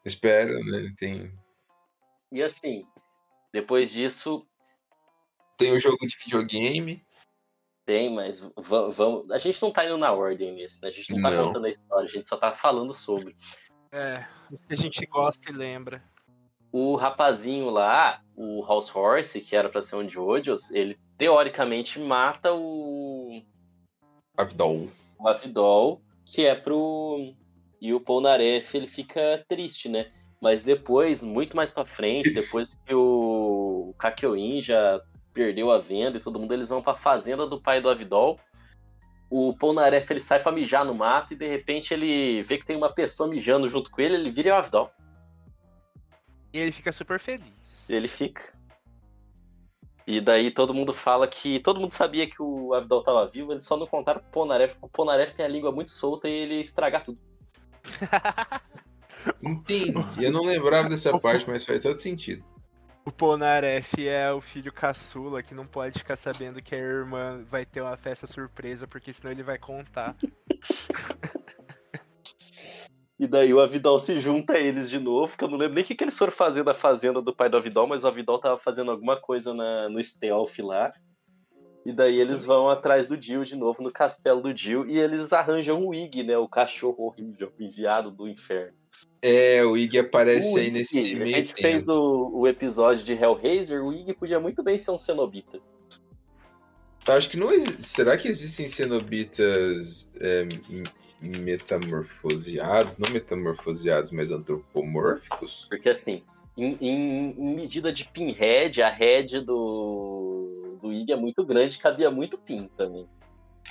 [0.03, 0.91] Espero, né?
[0.97, 1.31] Tem,
[2.31, 2.87] E assim,
[3.53, 4.45] depois disso,
[5.57, 7.03] tem o jogo de videogame.
[7.85, 9.31] tem, mas va- vamos.
[9.31, 10.89] A gente não tá indo na ordem nesse, né?
[10.89, 11.47] A gente não tá Não.
[11.47, 13.35] contando a história, a gente só tá falando sobre.
[13.91, 16.03] É, isso que a gente gosta e lembra.
[16.71, 22.53] O rapazinho lá, o House Horse, que era pra ser um Jojo's, ele teoricamente mata
[22.53, 23.41] o,
[24.35, 24.89] Avdol.
[25.17, 27.33] o Avidol, que é pro.
[27.79, 30.11] E o Polnareff ele fica triste, né?
[30.41, 33.16] Mas depois, muito mais pra frente, depois que o
[33.97, 35.01] Kakyoin já
[35.33, 38.39] perdeu a venda e todo mundo, eles vão pra fazenda do pai do Avidol.
[39.29, 42.77] O Polnareff ele sai pra mijar no mato e de repente ele vê que tem
[42.77, 44.89] uma pessoa mijando junto com ele, ele vira o Avidol.
[46.53, 47.89] E ele fica super feliz.
[47.89, 48.41] Ele fica.
[50.07, 51.59] E daí todo mundo fala que.
[51.59, 54.85] Todo mundo sabia que o Avidol tava vivo, eles só não contaram pro Polnareff, porque
[54.85, 57.19] o Polnareff tem a língua muito solta e ele estragar tudo.
[59.43, 60.23] Entendi.
[60.23, 62.43] Eu não lembrava dessa parte, mas faz todo sentido.
[63.07, 67.65] O Polnareff é o filho caçula que não pode ficar sabendo que a irmã vai
[67.65, 70.13] ter uma festa surpresa, porque senão ele vai contar.
[73.17, 75.85] E daí o Avidol se junta a eles de novo, que eu não lembro nem
[75.85, 78.41] o que, que eles foram fazer na fazenda do pai do Avidol, mas o Avidol
[78.41, 80.91] tava fazendo alguma coisa na, no stealth lá.
[81.85, 85.31] E daí eles vão atrás do Jill de novo no castelo do Jill e eles
[85.31, 86.37] arranjam o Ig, né?
[86.37, 88.76] O cachorro horrível, enviado do inferno.
[89.21, 91.61] É, o Ig aparece O aí nesse a meio gente tempo.
[91.61, 95.59] fez o, o episódio de Hellraiser, o Ig podia muito bem ser um cenobita.
[97.07, 97.49] Acho que não.
[97.83, 100.47] Será que existem cenobitas é,
[101.21, 102.97] metamorfoseados?
[102.97, 105.65] Não metamorfoseados, mas antropomórficos?
[105.69, 106.21] Porque assim,
[106.57, 112.11] em, em- em medida de pinhead, a head do, do Ig é muito grande, cabia
[112.11, 113.07] muito pin também.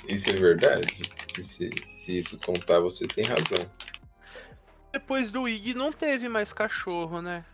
[0.07, 0.95] Isso é verdade?
[1.35, 1.69] Se, se-
[2.03, 3.65] se isso contar, você tem razão.
[4.91, 7.45] Depois do Ig não teve mais cachorro, né?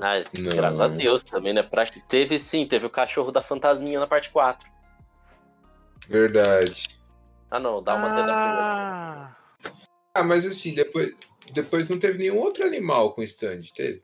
[0.00, 0.50] Ah, Não.
[0.50, 1.62] graças a Deus também, né?
[1.62, 1.84] Pra...
[1.86, 4.68] Teve sim, teve o cachorro da fantasminha na parte 4.
[6.08, 6.98] Verdade.
[7.50, 9.36] Ah não, dá uma da ah,
[10.14, 11.14] Ah, mas assim, depois,
[11.52, 14.02] depois não teve nenhum outro animal com stand, teve?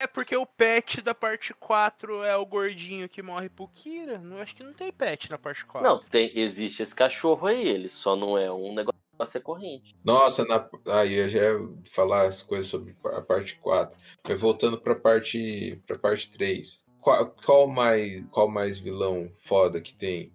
[0.00, 4.18] é porque o pet da parte 4 é o gordinho que morre pro Kira.
[4.18, 5.88] Não, acho que não tem pet na parte 4.
[5.88, 9.96] Não, tem, existe esse cachorro aí, ele só não é um negócio recorrente.
[10.04, 10.68] Nossa, na...
[10.86, 13.96] aí eu já ia falar as coisas sobre a parte 4.
[14.26, 16.84] Mas voltando pra parte, pra parte 3.
[17.00, 20.32] Qual, qual, mais, qual mais vilão foda que tem?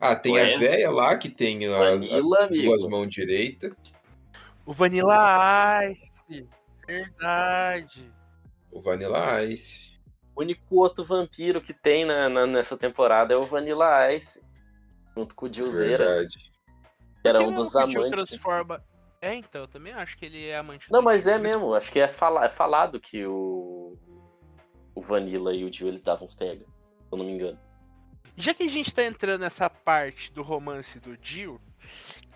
[0.00, 0.54] Ah, tem Ué?
[0.54, 2.90] a véia lá, que tem a- Vanilla, as duas amigo.
[2.90, 3.72] mãos direitas.
[4.66, 6.12] O Vanilla Ice.
[6.86, 8.10] Verdade.
[8.70, 9.94] O Vanilla Ice.
[10.34, 14.42] O único outro vampiro que tem na, na- nessa temporada é o Vanilla Ice.
[15.16, 16.52] Junto com o Dilzeira, Verdade.
[17.24, 18.10] Que era um dos o amantes.
[18.10, 18.84] transforma...
[19.22, 21.90] É, então, eu também acho que ele é amante Não, mas Jill, é mesmo, acho
[21.90, 23.96] que é, fala, é falado que o.
[24.94, 27.58] O Vanilla e o Jill eles davam uns pega, se eu não me engano.
[28.36, 31.58] Já que a gente tá entrando nessa parte do romance do Jill,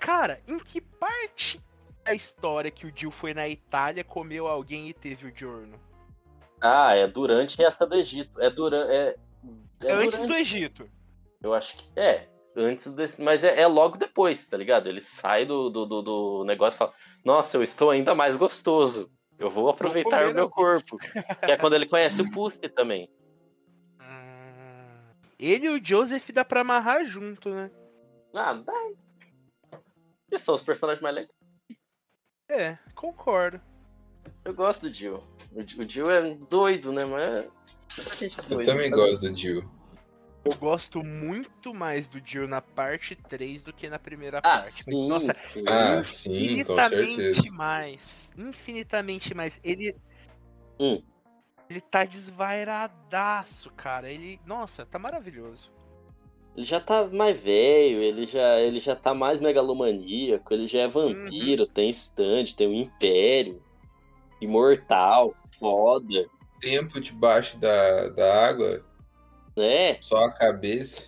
[0.01, 1.61] cara, em que parte
[2.03, 5.79] da história que o Jill foi na Itália, comeu alguém e teve o Giorno?
[6.61, 8.41] Ah, é durante essa do Egito.
[8.41, 8.91] É durante.
[8.91, 9.17] É,
[9.85, 10.91] é Antes durante- do Egito.
[11.43, 12.01] Eu acho que.
[12.01, 12.27] É,
[12.59, 13.23] antes desse.
[13.23, 14.89] Mas é, é logo depois, tá ligado?
[14.89, 16.93] Ele sai do, do, do, do negócio e fala:
[17.25, 19.11] Nossa, eu estou ainda mais gostoso.
[19.39, 20.99] Eu vou aproveitar o meu alguém." corpo.
[20.99, 23.09] que é quando ele conhece o Pussy também.
[24.01, 27.71] Hum, Ele e o Joseph dá pra amarrar junto, né?
[28.35, 28.73] Ah, dá.
[30.31, 31.33] Eles são os personagens mais legais.
[32.51, 33.61] É, concordo.
[34.45, 35.23] Eu gosto do Jill.
[35.53, 37.05] O Jill- o Jill é doido, né?
[37.05, 37.23] Mas.
[38.23, 39.63] é Eu também gosto do Jill.
[40.45, 44.83] Eu gosto muito mais do Jill na parte 3 do que na primeira Ah, parte.
[44.85, 45.65] sim, Nossa, sim.
[45.67, 47.53] Ah, sim, infinitamente certeza.
[47.53, 48.33] mais.
[48.37, 49.61] Infinitamente mais.
[49.63, 49.95] Ele.
[50.81, 51.03] Hum.
[51.69, 54.11] Ele tá desvairadaço, cara.
[54.11, 54.41] Ele.
[54.47, 55.71] Nossa, tá maravilhoso.
[56.57, 60.89] Ele já tá mais velho, ele já, ele já tá mais megalomaníaco, ele já é
[60.89, 63.63] vampiro, tem stand, tem um império,
[64.41, 66.25] imortal, foda,
[66.61, 68.85] Tempo debaixo da, da água,
[69.59, 70.01] né?
[70.01, 71.03] só a cabeça.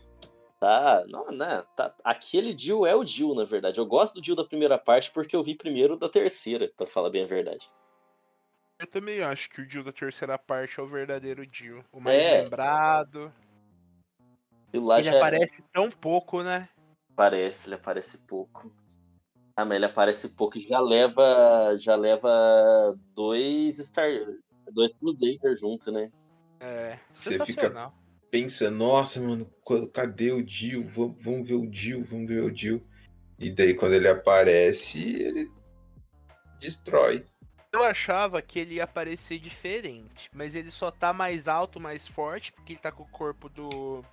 [0.58, 1.64] Tá, não, né?
[1.74, 3.78] Tá, aquele Jill é o Jill, na verdade.
[3.78, 7.08] Eu gosto do Jill da primeira parte porque eu vi primeiro da terceira, pra falar
[7.08, 7.66] bem a verdade.
[8.78, 11.82] Eu também acho que o Jill da terceira parte é o verdadeiro Jill.
[11.92, 12.42] O mais É.
[12.42, 13.32] lembrado.
[14.74, 16.68] Lá Ele já aparece tão pouco, né?
[17.12, 18.72] aparece, ele aparece pouco.
[19.56, 21.76] Ah, mas ele aparece pouco e já leva.
[21.78, 24.08] Já leva dois Star.
[24.72, 26.08] Dois Crusader junto, né?
[26.60, 26.98] É.
[27.14, 27.92] Você fica- Sensacional.
[28.30, 29.50] Pensa, nossa, mano,
[29.92, 30.86] cadê o Jill?
[30.86, 32.80] Vam- Vamos ver o Jill, vamos ver o Jill.
[33.38, 35.50] E daí quando ele aparece, ele
[36.60, 37.24] destrói.
[37.72, 42.52] Eu achava que ele ia aparecer diferente, mas ele só tá mais alto, mais forte,
[42.52, 44.04] porque ele tá com o corpo do,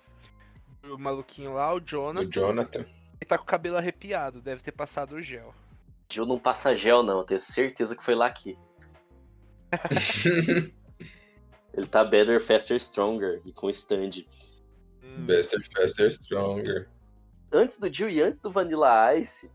[0.80, 2.20] do maluquinho lá, o Jonah.
[2.20, 2.80] O Jonathan.
[3.20, 5.52] Ele tá com o cabelo arrepiado, deve ter passado o gel.
[6.10, 7.18] Jill não passa gel, não.
[7.18, 8.56] Eu tenho certeza que foi lá aqui.
[11.74, 14.24] Ele tá better, faster, stronger e com stand.
[15.02, 16.88] Hum, Faster, faster, stronger.
[17.52, 19.50] Antes do Jill e antes do Vanilla Ice,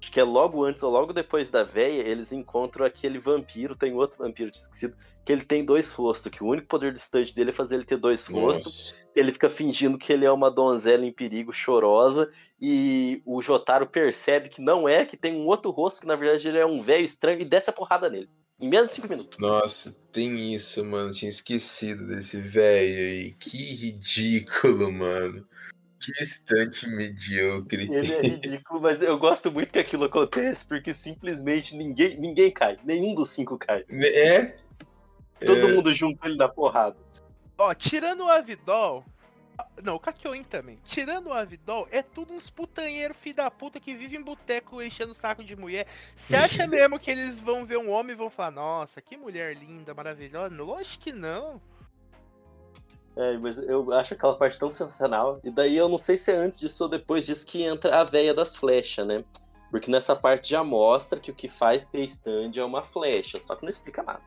[0.00, 3.94] acho que é logo antes ou logo depois da véia, eles encontram aquele vampiro, tem
[3.94, 7.26] outro vampiro tinha esquecido, que ele tem dois rostos, que o único poder do stand
[7.34, 8.94] dele é fazer ele ter dois rostos.
[9.14, 14.48] Ele fica fingindo que ele é uma donzela em perigo, chorosa, e o Jotaro percebe
[14.48, 17.04] que não é, que tem um outro rosto, que na verdade ele é um velho
[17.04, 18.28] estranho, e desce a porrada nele.
[18.64, 19.38] Em menos de cinco minutos.
[19.38, 21.12] Nossa, tem isso, mano.
[21.12, 23.32] Tinha esquecido desse velho aí.
[23.32, 25.46] Que ridículo, mano.
[26.00, 27.86] Que instante medíocre.
[27.92, 32.78] Ele é ridículo, mas eu gosto muito que aquilo acontece, porque simplesmente ninguém, ninguém cai.
[32.84, 33.84] Nenhum dos cinco cai.
[33.90, 34.56] É?
[35.44, 36.96] Todo É, mundo junto ele na porrada.
[37.58, 39.04] Ó, tirando o Avidol.
[39.82, 40.78] Não, o Kakyoin também.
[40.84, 45.12] Tirando o Avidol, é tudo uns putanheiros filho da puta que vivem em boteco enchendo
[45.12, 45.86] o saco de mulher.
[46.16, 49.54] Você acha mesmo que eles vão ver um homem e vão falar, nossa, que mulher
[49.56, 50.54] linda, maravilhosa?
[50.62, 51.60] Lógico que não.
[53.16, 55.38] É, mas eu acho aquela parte tão sensacional.
[55.44, 58.04] E daí eu não sei se é antes disso ou depois disso que entra a
[58.04, 59.24] veia das flechas, né?
[59.70, 63.54] Porque nessa parte já mostra que o que faz ter stand é uma flecha, só
[63.54, 64.22] que não explica nada.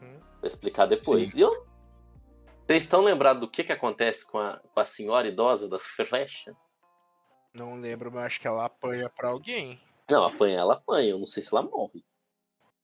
[0.00, 0.18] Uhum.
[0.40, 1.34] Vou explicar depois.
[1.34, 1.66] E eu.
[2.70, 6.54] Vocês estão lembrados do que, que acontece com a, com a senhora idosa das flechas?
[7.52, 9.80] Não lembro, mas acho que ela apanha pra alguém.
[10.08, 12.04] Não, apanha ela apanha, eu não sei se ela morre.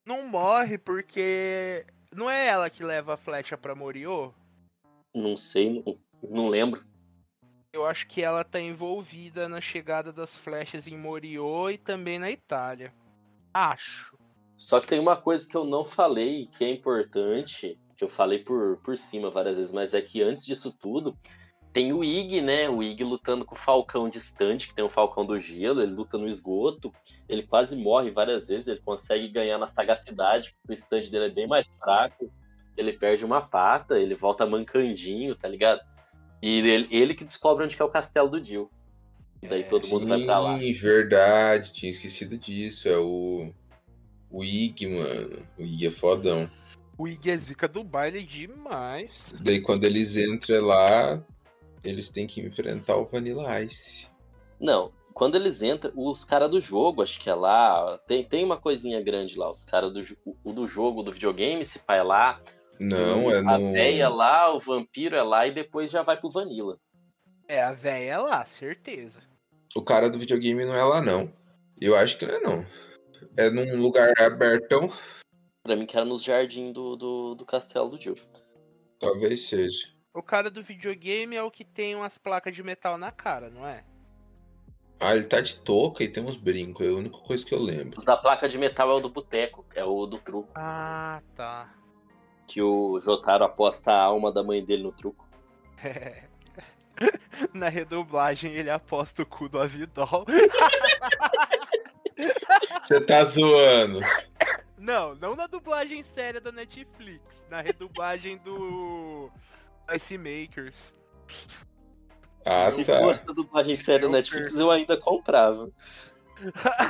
[0.04, 1.86] Não morre porque.
[2.12, 4.34] Não é ela que leva a flecha pra Moriô?
[5.14, 6.82] Não sei, não, não lembro.
[7.72, 12.28] Eu acho que ela tá envolvida na chegada das flechas em Moriô e também na
[12.28, 12.92] Itália.
[13.54, 14.18] Acho.
[14.58, 18.38] Só que tem uma coisa que eu não falei, que é importante, que eu falei
[18.38, 21.16] por, por cima várias vezes, mas é que antes disso tudo,
[21.72, 22.68] tem o Ig, né?
[22.68, 26.16] O Ig lutando com o Falcão distante, que tem o Falcão do Gelo, ele luta
[26.16, 26.92] no esgoto,
[27.28, 31.30] ele quase morre várias vezes, ele consegue ganhar na sagacidade, porque o stand dele é
[31.30, 32.30] bem mais fraco,
[32.76, 35.80] ele perde uma pata, ele volta mancandinho, tá ligado?
[36.42, 38.70] E ele, ele que descobre onde é o castelo do Jill.
[39.42, 40.58] E daí É, todo mundo vai pra lá.
[40.58, 41.72] Sim, verdade.
[41.72, 42.88] Tinha esquecido disso.
[42.88, 43.52] É o.
[44.30, 45.42] O Ig, mano.
[45.58, 46.48] O Ig é fodão.
[46.98, 49.10] O Ig é zica do baile demais.
[49.40, 51.22] Daí quando eles entram lá,
[51.84, 54.08] eles têm que enfrentar o Vanilla Ice.
[54.58, 58.56] Não, quando eles entram, os caras do jogo, acho que é lá, tem, tem uma
[58.56, 60.02] coisinha grande lá, os caras do,
[60.42, 62.40] o do jogo, do videogame, se pai é lá,
[62.80, 63.72] Não, é a no.
[63.72, 66.78] véia lá, o vampiro é lá e depois já vai pro Vanilla.
[67.48, 69.20] É, a véia é lá, certeza.
[69.74, 71.30] O cara do videogame não é lá, não.
[71.80, 72.66] Eu acho que não é, não.
[73.36, 74.90] É num lugar abertão,
[75.66, 78.14] Pra mim que era nos jardins do, do, do castelo do Jill.
[79.00, 79.76] talvez seja.
[80.14, 83.66] O cara do videogame é o que tem umas placas de metal na cara, não
[83.66, 83.84] é?
[85.00, 87.58] Ah, ele tá de touca e tem uns brincos, é a única coisa que eu
[87.58, 87.98] lembro.
[87.98, 91.74] Os da placa de metal é o do boteco, é o do truco, Ah, tá.
[92.46, 95.28] que o Jotaro aposta a alma da mãe dele no truco.
[97.52, 100.24] Na redublagem ele aposta o cu do Avidol.
[102.82, 104.00] Você tá zoando.
[104.86, 107.20] Não, não na dublagem séria da Netflix.
[107.50, 109.28] Na redublagem do
[109.96, 110.76] Ice Makers.
[112.44, 113.00] Ah, Se tá.
[113.00, 115.68] fosse a dublagem séria da Netflix, eu ainda comprava.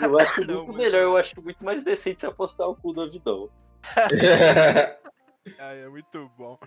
[0.02, 2.92] Eu acho Não, muito mas- melhor, eu acho muito mais decente se apostar o cu
[2.92, 3.48] do Avidão.
[5.58, 6.58] Ai, é muito bom.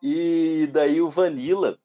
[0.00, 1.76] E daí o Vanilla,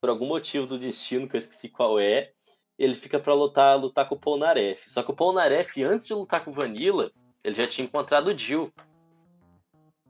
[0.00, 2.32] por algum motivo do destino que eu esqueci qual é,
[2.78, 4.88] ele fica pra lutar, lutar com o Polnareff.
[4.90, 7.10] Só que o Polnareff, antes de lutar com o Vanilla,
[7.42, 8.72] ele já tinha encontrado o Jill.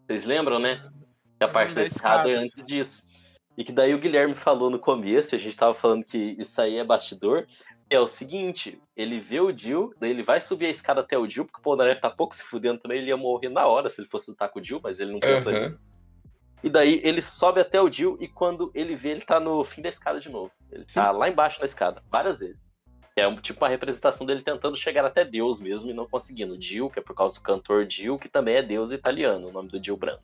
[0.07, 0.91] Vocês lembram, né?
[1.39, 3.07] Que a parte da da escada é antes disso.
[3.57, 6.77] E que daí o Guilherme falou no começo, a gente tava falando que isso aí
[6.77, 7.47] é bastidor,
[7.91, 11.29] é o seguinte, ele vê o Jill, daí ele vai subir a escada até o
[11.29, 14.01] Jill, porque o Polnareff tá pouco se fudendo também, ele ia morrer na hora se
[14.01, 15.79] ele fosse lutar com o Jill, mas ele não pensa nisso.
[16.62, 19.80] E daí ele sobe até o Jill e quando ele vê, ele tá no fim
[19.80, 20.50] da escada de novo.
[20.70, 22.66] Ele tá lá embaixo da escada, várias vezes.
[23.14, 26.61] É um, tipo uma representação dele tentando chegar até Deus mesmo e não conseguindo.
[26.61, 29.68] Jill, que é por causa do cantor Jill, que também é Deus italiano, o nome
[29.68, 30.22] do Jill Brando.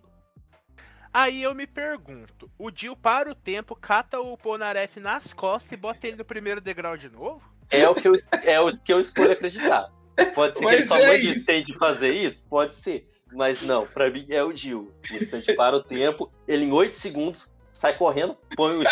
[1.13, 5.77] Aí eu me pergunto, o Jill para o tempo, cata o Polnareff nas costas e
[5.77, 7.43] bota ele no primeiro degrau de novo?
[7.71, 9.91] É o que eu, é o que eu escolho acreditar.
[10.35, 11.31] Pode ser que Mas ele só é mande.
[11.31, 12.37] Stand fazer isso?
[12.49, 13.09] Pode ser.
[13.35, 14.95] Mas não, pra mim é o Jill.
[15.11, 18.85] O Stand para o tempo, ele em 8 segundos sai correndo, põe o, o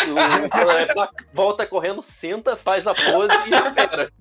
[1.33, 4.13] volta correndo, senta, faz a pose e espera.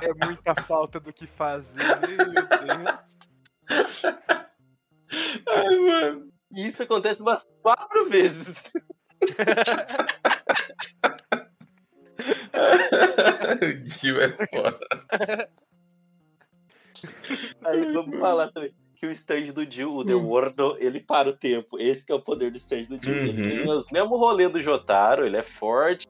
[0.00, 3.00] É muita falta do que fazer, meu Deus.
[5.48, 6.32] Ai, mano.
[6.52, 8.54] E isso acontece umas quatro vezes.
[13.60, 14.78] o Jill é foda.
[17.64, 18.72] Aí vamos falar também
[19.04, 21.78] que o stand do Jill, o The World, ele para o tempo.
[21.78, 23.14] Esse que é o poder do stand do Jill.
[23.14, 23.48] Ele Uhum.
[23.48, 26.06] tem os mesmo rolê do Jotaro, ele é forte,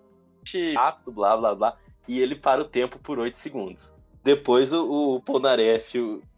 [0.75, 1.79] rápido, blá blá blá.
[2.07, 3.93] E ele para o tempo por 8 segundos.
[4.23, 5.97] Depois o, o Polnareff,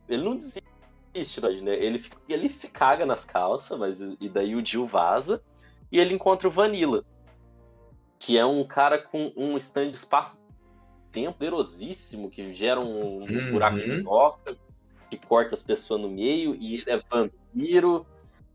[0.09, 1.75] ele não desiste, né?
[1.77, 5.43] Ele, fica- ele se caga nas calças, mas e daí o Jill vaza.
[5.93, 7.05] E ele encontra o Vanilla.
[8.19, 13.53] Que é um cara com um stand de espaço-tempo poderosíssimo, que gera um, uns Uhum.
[13.53, 14.57] buracos de minhoca,
[15.11, 18.07] que corta as pessoas no meio, e ele é vampiro,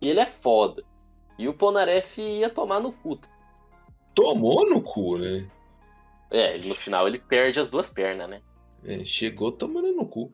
[0.02, 0.84] e ele é foda.
[1.38, 3.20] E o Polnareff ia tomar no cu.
[4.14, 5.50] Tomou no cu, né?
[6.30, 8.42] É, no final ele perde as duas pernas, né?
[8.84, 10.32] É, chegou tomando no cu.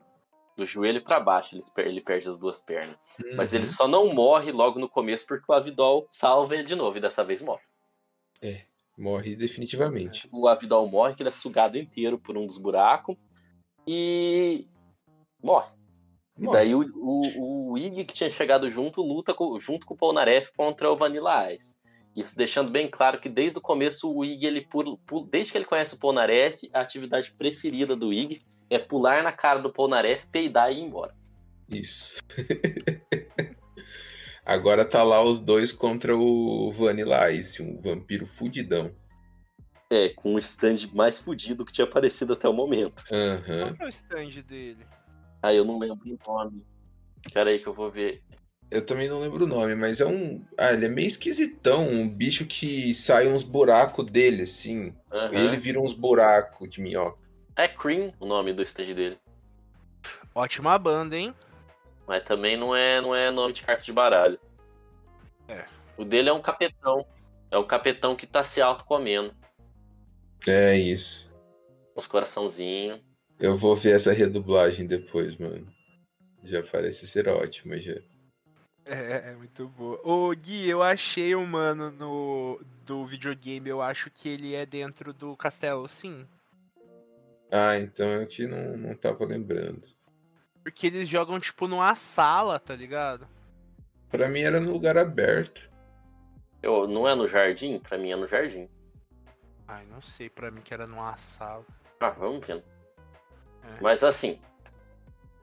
[0.56, 2.96] Do joelho pra baixo ele, ele perde as duas pernas.
[3.36, 3.58] Mas Uhum.
[3.58, 7.00] ele só não morre logo no começo porque o Avidol salva ele de novo, e
[7.00, 7.62] dessa vez morre.
[8.96, 10.28] Morre definitivamente.
[10.32, 13.16] O Avidol morre, que ele é sugado inteiro por um dos buracos,
[13.86, 14.66] e
[15.40, 15.70] morre.
[16.38, 19.96] E daí o, o, o Ig que tinha chegado junto luta co- junto com o
[19.96, 21.78] Polnareff contra o Vanilla Ice.
[22.16, 25.58] Isso deixando bem claro que desde o começo o Ig, ele pula, pula- desde que
[25.58, 30.26] ele conhece o Polnareff, a atividade preferida do Ig é pular na cara do Polnareff,
[30.28, 31.14] peidar e ir embora.
[31.68, 32.16] Isso.
[34.44, 38.90] Agora tá lá os dois contra o Vanilla Ice, um vampiro fudidão.
[39.90, 43.02] É, com o stand mais fudido que tinha aparecido até o momento.
[43.10, 43.60] Aham.
[43.60, 44.86] Qual que é o stand dele?
[45.42, 46.64] Aí eu não lembro o nome.
[47.32, 48.22] Pera aí que eu vou ver.
[48.70, 50.44] Eu também não lembro o nome, mas é um.
[50.56, 54.94] Ah, ele é meio esquisitão, um bicho que sai uns buracos dele, assim.
[55.10, 55.32] Aham.
[55.32, 57.18] Ele vira uns buracos de minhoca.
[57.56, 59.18] É Cream o nome do stand dele.
[60.34, 61.34] Ótima banda, hein?
[62.06, 64.38] Mas também não é, não é nome de carta de baralho.
[65.48, 65.64] É.
[65.96, 67.04] O dele é um capetão.
[67.50, 69.34] É um capetão que tá se auto-comendo.
[70.46, 71.28] É isso.
[71.96, 73.00] Uns coraçãozinhos.
[73.38, 75.66] Eu vou ver essa redublagem depois, mano.
[76.42, 77.94] Já parece ser ótima já.
[78.84, 80.00] É, é muito boa.
[80.02, 85.12] Ô, Gui, eu achei o mano no, do videogame, eu acho que ele é dentro
[85.12, 86.26] do castelo, sim.
[87.50, 89.82] Ah, então eu que não, não tava lembrando.
[90.62, 93.28] Porque eles jogam, tipo, numa sala, tá ligado?
[94.10, 95.70] Pra mim era no lugar aberto.
[96.62, 97.78] Eu, não é no jardim?
[97.78, 98.68] Pra mim é no jardim.
[99.66, 101.64] Ai, não sei, pra mim que era numa sala.
[102.00, 102.64] Ah, vamos vendo.
[103.76, 103.80] É.
[103.80, 104.38] Mas assim.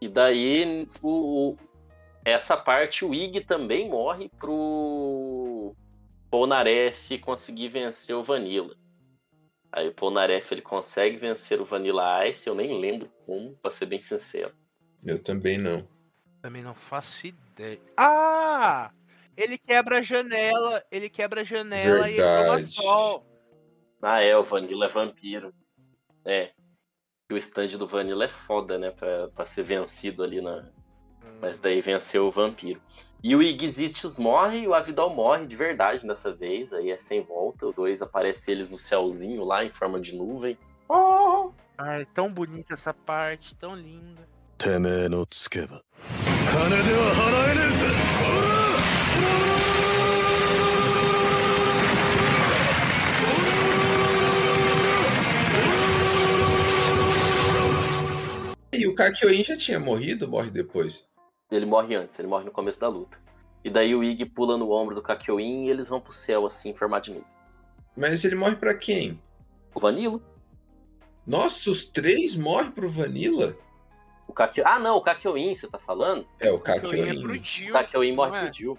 [0.02, 1.58] E daí o, o-
[2.24, 5.76] essa parte o Ig também morre pro
[6.30, 8.76] Polnareff conseguir vencer o Vanilla.
[9.72, 13.86] Aí o Polnareff ele consegue vencer o Vanilla Ice, eu nem lembro como, pra ser
[13.86, 14.54] bem sincero.
[15.04, 15.88] Eu também não.
[16.42, 17.80] Também não faço ideia.
[17.98, 18.92] Ah!
[19.36, 22.74] Ele quebra a janela, ele quebra a janela e ele toma Verdade.
[22.74, 23.26] sol.
[24.02, 25.54] Ah, é, o Vanilla é vampiro.
[26.24, 26.52] É
[27.31, 28.91] E o stand do Vanilla é foda, né?
[28.91, 30.65] Pra, pra ser vencido ali na.
[31.41, 32.81] Mas daí venceu o vampiro.
[33.23, 36.73] E o Igzitius morre e o Avidal morre de verdade dessa vez.
[36.73, 37.67] Aí é sem volta.
[37.67, 40.59] Os dois aparecem eles no céuzinho lá em forma de nuvem.
[40.89, 41.53] Oh!
[41.79, 44.29] Ai, tão bonita essa parte, tão linda.
[44.61, 45.81] てめえのつけば
[46.53, 48.54] 金では払えねえぜ
[58.96, 61.04] o Kakyoin já tinha morrido, morre depois.
[61.52, 63.20] Ele morre antes, ele morre no começo da luta.
[63.62, 66.70] E daí o Ig pula no ombro do Kakyoin e eles vão pro céu assim,
[66.70, 67.28] em formato de nuvem.
[67.98, 69.22] Mas ele morre pra quem?
[69.74, 70.22] O Vanilla?
[71.28, 73.58] Nossa, os três morrem pro Vanilla?
[74.30, 74.66] O Kakyo...
[74.66, 76.26] Ah, não, o Kakyoin, você tá falando?
[76.40, 77.22] É, o Kakyoin.
[77.22, 77.72] pro Jill.
[77.72, 78.46] O Kakyoin morre não é?
[78.46, 78.78] pro Jill.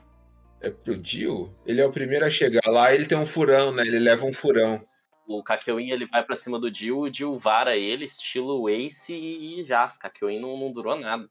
[0.62, 1.52] É pro Jill?
[1.66, 3.82] Ele é o primeiro a chegar lá, ele tem um furão, né?
[3.82, 4.82] Ele leva um furão.
[5.26, 9.60] O Kakyoin ele vai pra cima do Jill, o Jill vara ele, estilo Ace e.
[9.62, 11.28] O Kakyoin não, não durou nada.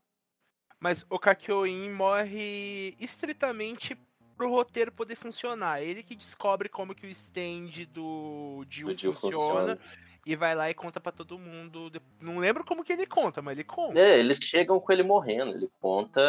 [0.80, 3.98] Mas o Kakyoin morre estritamente
[4.36, 5.82] pro roteiro poder funcionar.
[5.82, 9.80] Ele que descobre como que o stand do Jill, Do Jill funciona, funciona.
[10.26, 11.92] e vai lá e conta pra todo mundo.
[12.20, 13.98] Não lembro como que ele conta, mas ele conta.
[13.98, 15.52] É, eles chegam com ele morrendo.
[15.56, 16.22] Ele conta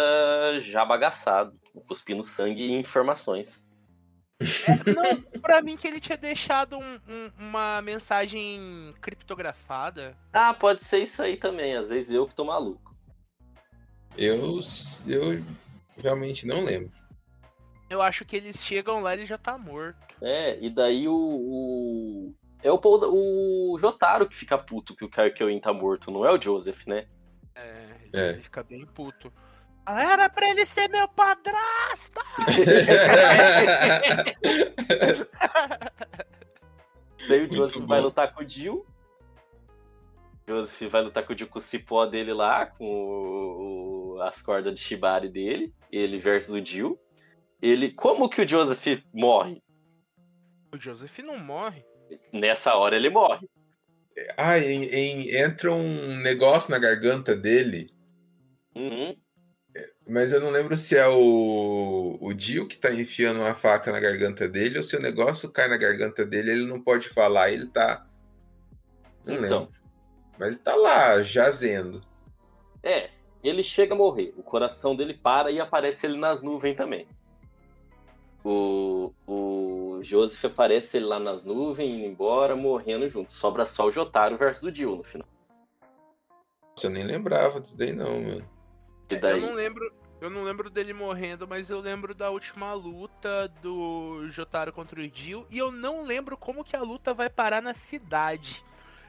[0.61, 3.66] já bagaçado, cuspindo sangue e informações.
[4.95, 10.17] Não, pra mim que ele tinha deixado um- um- uma mensagem criptografada.
[10.33, 11.75] Ah, pode ser isso aí também.
[11.75, 12.95] Às vezes eu que tô maluco.
[14.17, 14.61] Eu,
[15.07, 15.45] eu
[15.97, 16.93] realmente não lembro.
[17.89, 19.97] Eu acho que eles chegam lá e ele já tá morto.
[20.21, 21.15] É, e daí o.
[21.15, 26.25] o- É o, Paul- o Jotaro que fica puto que o Karkewin tá morto, não
[26.27, 27.07] é o Joseph, né?
[27.55, 28.29] É, É.
[28.31, 29.33] ele fica bem puto.
[29.89, 32.21] Era pra ele ser meu padrasto!
[37.29, 37.87] Daí o Muito Joseph bom.
[37.87, 38.87] vai lutar com o Jill.
[40.49, 44.41] Joseph vai lutar com o Jill com o cipó dele lá, com o- o- as
[44.43, 45.73] cordas de Shibari dele.
[45.91, 46.99] Ele versus o Jill.
[47.61, 47.91] Ele.
[47.93, 49.63] Como que o Joseph morre?
[50.73, 51.85] O Joseph não morre.
[52.33, 53.49] Nessa hora ele morre.
[54.37, 57.91] ah, em- em- entra um negócio na garganta dele,
[58.75, 59.15] Uhum.
[60.09, 63.99] Mas eu não lembro se é o, o Dio que tá enfiando uma faca na
[63.99, 67.67] garganta dele ou se o negócio cai na garganta dele ele não pode falar, ele
[67.67, 68.07] tá.
[69.25, 69.61] Não Então.
[69.61, 69.75] lembro.
[70.39, 72.03] Mas ele tá lá, jazendo.
[72.83, 73.11] É,
[73.43, 74.33] ele chega a morrer.
[74.37, 77.07] O coração dele para e aparece ele nas nuvens também.
[78.45, 83.33] O, o Joseph aparece ele lá nas nuvens, indo embora, morrendo junto.
[83.33, 85.27] Sobra só o Jotaro versus o Jill no final.
[86.81, 88.56] Eu nem lembrava disso daí, não, mano.
[89.11, 89.93] E daí, Eu não lembro.
[90.19, 95.11] Eu não lembro dele morrendo, mas eu lembro da última luta do Jotaro contra o
[95.13, 95.47] Jill.
[95.51, 98.65] E eu não lembro como que a luta vai parar na cidade.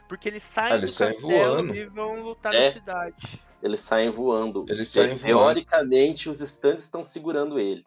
[0.10, 1.76] Porque eles saem Ah, do saem castelo voando.
[1.76, 2.66] e vão lutar É.
[2.68, 3.42] na cidade.
[3.64, 4.66] eles saem voando.
[4.68, 5.24] Eles saem voando.
[5.26, 7.86] Teoricamente, os stands estão segurando ele.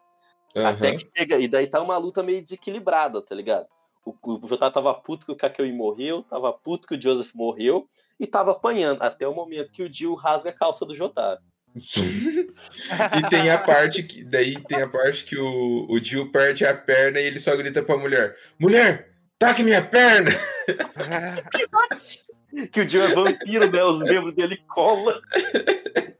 [0.55, 0.97] Até Aham.
[0.97, 1.37] que chega.
[1.39, 3.67] E daí tá uma luta meio desequilibrada, tá ligado?
[4.03, 7.87] O, o Jotaro tava puto que o Kakyoin morreu, tava puto que o Joseph morreu
[8.19, 9.01] e tava apanhando.
[9.03, 11.39] Até o momento que o Jill rasga a calça do Jotaro.
[11.75, 14.23] E tem a parte que.
[14.23, 17.81] Daí tem a parte que o, o Jill perde a perna e ele só grita
[17.81, 19.09] pra mulher: Mulher,
[19.39, 20.31] taque minha perna!
[22.73, 23.81] Que o Jill é vampiro, né?
[23.81, 25.17] Os membros dele colam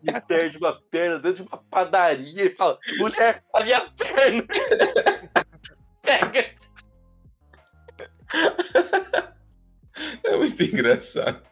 [0.01, 4.45] e perde uma perna dentro de uma padaria e fala: Mulher, a minha perna!
[6.01, 6.51] Pega!
[10.23, 11.43] É muito engraçado.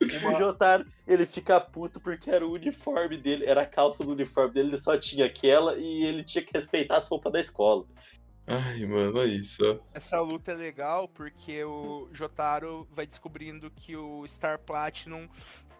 [0.00, 4.54] O Jotaro, ele fica puto porque era o uniforme dele, era a calça do uniforme
[4.54, 7.84] dele, ele só tinha aquela e ele tinha que respeitar as roupas da escola.
[8.46, 9.62] Ai, mano, olha isso.
[9.62, 9.78] ó.
[9.94, 15.28] Essa luta é legal porque o Jotaro vai descobrindo que o Star Platinum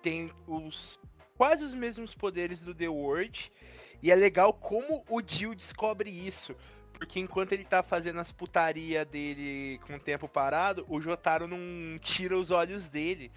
[0.03, 0.99] tem os
[1.37, 3.51] quase os mesmos poderes do The World.
[4.03, 6.55] E é legal como o Jill descobre isso.
[6.93, 11.99] Porque enquanto ele tá fazendo as putaria dele com o tempo parado, o Jotaro não
[11.99, 13.33] tira os olhos dele.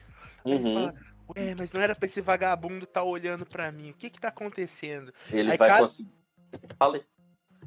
[0.46, 0.74] Aí ele Uhum.
[0.74, 0.94] fala,
[1.38, 3.91] Ué, mas não era pra esse vagabundo tá olhando pra mim.
[3.91, 5.14] O que que tá acontecendo?
[5.32, 6.10] Ele Aí vai cada- conseguir.
[6.78, 7.04] Falei.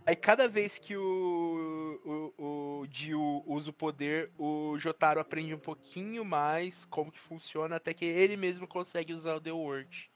[0.05, 2.43] Aí cada vez que o, o,
[2.83, 7.93] o Jill usa o poder, o Jotaro aprende um pouquinho mais como que funciona, até
[7.95, 10.11] que ele mesmo consegue usar o The Word.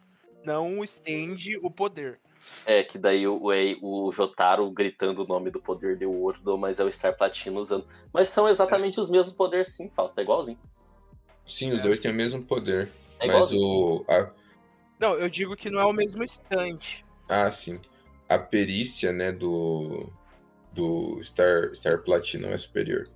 [0.45, 2.21] Não estende o poder.
[2.65, 6.79] É, que daí o, é o Jotaro gritando o nome do poder de Wordo, mas
[6.79, 7.87] é o Star Platinum usando.
[8.13, 10.19] Mas são exatamente os mesmos poderes, sim, Fausto.
[10.19, 10.59] É igualzinho.
[11.51, 11.83] Sim, os É.
[11.83, 12.91] dois têm o mesmo poder.
[13.19, 14.05] É mas o.
[14.09, 14.31] A,
[14.99, 16.79] Não, eu digo que não é o mesmo stand.
[17.29, 17.81] ah, sim.
[18.29, 20.09] A perícia, né, do.
[20.73, 23.09] Do Star, Star Platinum é superior.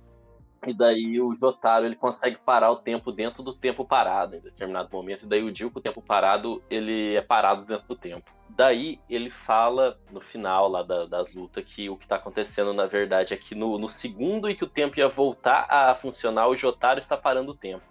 [0.67, 4.89] E daí o Jotaro ele consegue parar o tempo dentro do tempo parado em determinado
[4.91, 5.25] momento.
[5.25, 8.29] E daí o Jill com o tempo parado, ele é parado dentro do tempo.
[8.49, 12.85] Daí ele fala no final lá da- das lutas que o que tá acontecendo na
[12.87, 16.55] verdade é que no, no segundo em que o tempo ia voltar a funcionar, o
[16.57, 17.85] Jotaro está parando o tempo.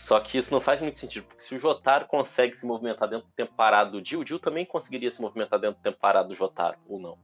[0.00, 3.26] Só que isso não faz muito sentido, porque se o Jotaro consegue se movimentar dentro
[3.28, 6.28] do tempo parado do Jill, o Jill também conseguiria se movimentar dentro do tempo parado
[6.30, 7.18] do Jotaro, ou não?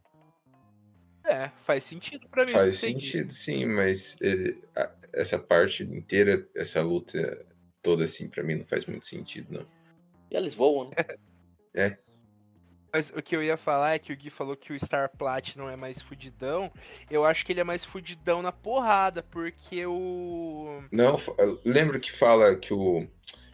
[1.25, 2.53] É, faz sentido pra mim.
[2.53, 4.15] Faz sentido, sim, mas
[4.77, 7.47] a- essa parte inteira, essa luta
[7.83, 9.67] toda, assim, pra mim não faz muito sentido, não.
[10.31, 10.91] E eles voam,
[11.75, 11.99] né?
[12.97, 15.69] Mas o que eu ia falar é que o Gui falou que o Star Platinum
[15.69, 16.73] é mais fudidão.
[17.11, 20.83] Eu acho que ele é mais fudidão na porrada, porque o.
[20.91, 21.21] Não,
[21.63, 23.07] lembra que fala que o.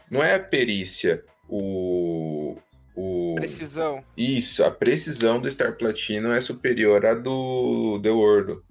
[0.08, 2.56] Não é a perícia, o.
[2.94, 4.04] o Precisão.
[4.16, 8.62] Isso, a precisão do Star Platinum é superior à do The World.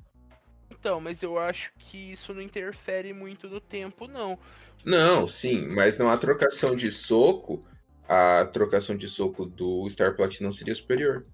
[0.71, 4.39] Então, mas eu acho que isso não interfere muito no tempo, não.
[4.85, 7.61] Não, sim, mas não há trocação de soco.
[8.11, 11.25] A trocação de soco do Star Platinum seria superior.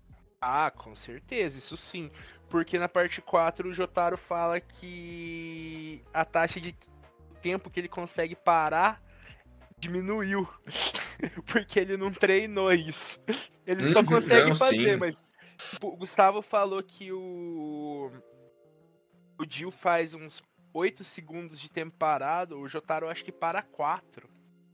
[0.42, 2.12] Ah, com certeza, isso sim.
[2.50, 6.76] Porque na parte 4 o Jotaro fala que a taxa de
[7.42, 9.02] tempo que ele consegue parar
[9.80, 10.48] diminuiu.
[11.48, 13.20] Porque ele não treinou isso.
[13.66, 14.98] Ele só Uhum, consegue não, fazer, sim.
[14.98, 15.26] mas
[15.70, 18.12] tipo, o Gustavo falou que o
[19.40, 20.42] o Jill faz uns
[20.74, 24.30] 8 segundos de tempo parado, o Jotaro acho que para 4.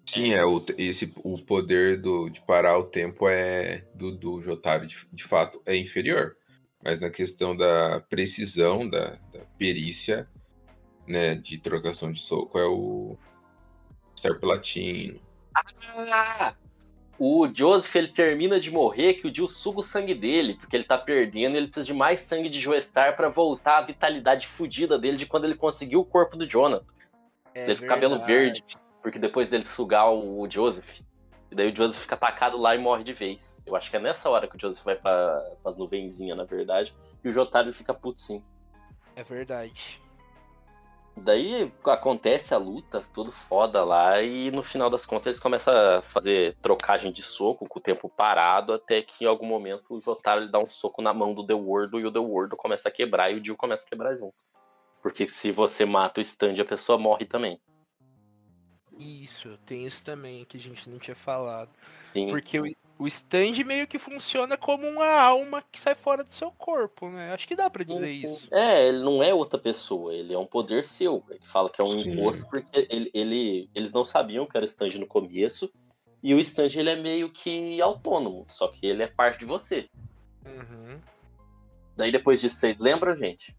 [0.06, 4.86] Sim, é o, esse, o poder do, de parar o tempo é do, do Jotaro,
[4.86, 6.36] de, de fato, é inferior.
[6.84, 10.28] Mas na questão da precisão, da, da perícia,
[11.08, 13.18] né, de trocação de soco, é o
[14.18, 15.20] Star Platino.
[16.12, 16.56] Ah!
[17.18, 20.84] O Joseph ele termina de morrer que o Jill suga o sangue dele, porque ele
[20.84, 24.98] tá perdendo e ele precisa de mais sangue de Joestar pra voltar a vitalidade fodida
[24.98, 26.86] dele de quando ele conseguiu o corpo do Jonathan.
[27.54, 28.64] É Ele com cabelo verde.
[29.04, 31.02] Porque depois dele sugar o, Joseph,
[31.52, 33.62] e daí o Joseph fica atacado lá e morre de vez.
[33.68, 36.96] Eu acho que é nessa hora que o Joseph vai pra, pras nuvenzinhas, na verdade,
[37.24, 38.44] e o Jotaro fica puto sim.
[39.16, 40.02] É verdade.
[41.16, 46.02] Daí acontece a luta, tudo foda lá, e no final das contas eles começam a
[46.02, 50.42] fazer trocagem de soco com o tempo parado, até que em algum momento o Jotaro
[50.42, 52.92] ele dá um soco na mão do The World e o The World começa a
[52.92, 54.34] quebrar e o Jill começa a quebrar junto.
[55.04, 57.62] Porque se você mata o stand, a pessoa morre também.
[59.04, 61.70] Isso, tem isso também que a gente não tinha falado.
[62.14, 62.30] Sim.
[62.30, 62.66] Porque o,
[63.00, 67.34] o stand meio que funciona como uma alma que sai fora do seu corpo, né?
[67.34, 68.48] Acho que dá pra dizer isso.
[68.52, 71.24] É, ele não é outra pessoa, ele é um poder seu.
[71.30, 72.12] Ele fala que é um Sim.
[72.12, 75.72] imposto porque ele, ele- eles não sabiam que era stand no começo.
[76.22, 79.90] E o stand ele é meio que autônomo, só que ele é parte de você.
[80.46, 80.98] Uhum.
[81.98, 83.54] Daí depois disso, vocês lembram, gente?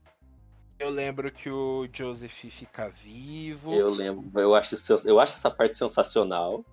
[0.78, 3.72] Eu lembro que o Joseph fica vivo.
[3.74, 4.74] Eu lembro, eu acho,
[5.06, 6.64] eu acho essa parte sensacional.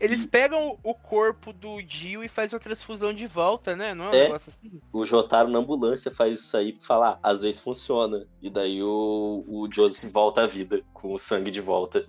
[0.00, 3.94] Eles pegam o corpo do Jill e fazem uma transfusão de volta, né?
[3.94, 4.24] Não é um É.
[4.24, 4.80] negócio assim?
[4.92, 8.26] O Jotaro na ambulância faz isso aí pra falar, às vezes funciona.
[8.42, 12.06] E daí o, o Joseph volta à vida, com o sangue de volta.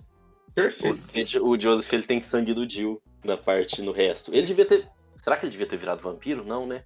[0.54, 1.38] Perfeito.
[1.44, 4.34] O, o Joseph ele tem sangue do Jill na parte, no resto.
[4.34, 4.88] Ele devia ter.
[5.14, 6.44] Será que ele devia ter virado vampiro?
[6.44, 6.84] Não, né?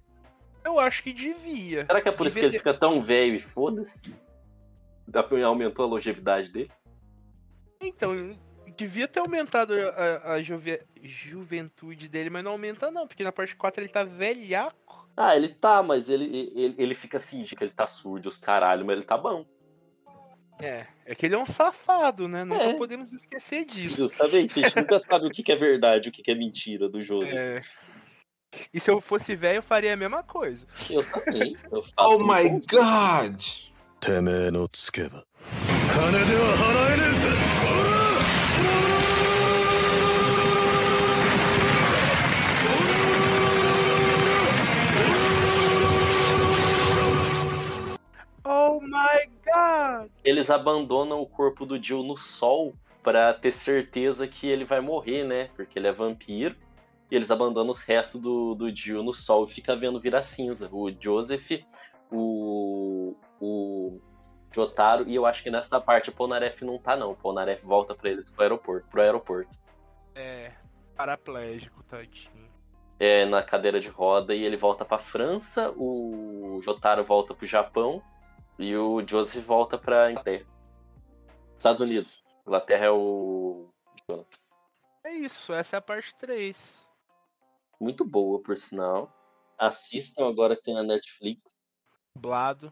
[0.65, 1.85] Eu acho que devia.
[1.85, 4.13] Será que é por isso que Devia ele fica tão velho e foda-se?
[5.07, 6.71] Dá pra- Aumentou a longevidade dele?
[7.81, 8.35] Então,
[8.77, 13.55] devia ter aumentado a, a juve- juventude dele, mas não aumenta não, porque na parte
[13.55, 15.09] 4 ele tá velhaco.
[15.15, 18.85] Ah, ele tá, mas ele, ele, ele fica fingindo que ele tá surdo, os caralho,
[18.85, 19.45] mas ele tá bom.
[20.59, 22.43] É, é que ele é um safado, né?
[22.45, 22.73] Nunca É.
[22.75, 23.97] podemos esquecer disso.
[24.03, 27.33] Justamente, a gente nunca sabe o que é verdade, o que é mentira do Joseph.
[27.33, 27.61] É.
[28.73, 30.65] E se eu fosse velho, eu faria a mesma coisa.
[30.89, 31.55] Eu também.
[31.71, 33.43] Eu oh my god!
[48.43, 50.09] Oh my god!
[50.23, 55.23] Eles abandonam o corpo do Jill no sol para ter certeza que ele vai morrer,
[55.23, 55.49] né?
[55.55, 56.55] Porque ele é vampiro.
[57.13, 60.67] E eles abandonam os restos do, do Jill no sol e fica vendo virar cinza.
[60.71, 61.63] O Joseph,
[62.11, 64.01] o, o
[64.51, 67.11] Jotaro, e eu acho que nessa parte o Polnareff não tá, não.
[67.11, 68.87] O Polnareff volta pra eles pro aeroporto.
[68.89, 69.59] Pro aeroporto.
[70.15, 70.53] É,
[70.95, 72.49] paraplégico, tadinho.
[72.99, 78.01] É, na cadeira de roda e ele volta pra França, o Jotaro volta pro Japão
[78.57, 80.47] e o Joseph volta pra Inglaterra.
[81.55, 82.23] Estados Unidos.
[82.41, 83.69] Inglaterra é o.
[85.03, 86.91] É isso, essa é a parte 3.
[87.79, 89.11] Muito boa, por sinal.
[89.57, 91.41] Assistam agora que tem na Netflix.
[92.15, 92.71] Dublado.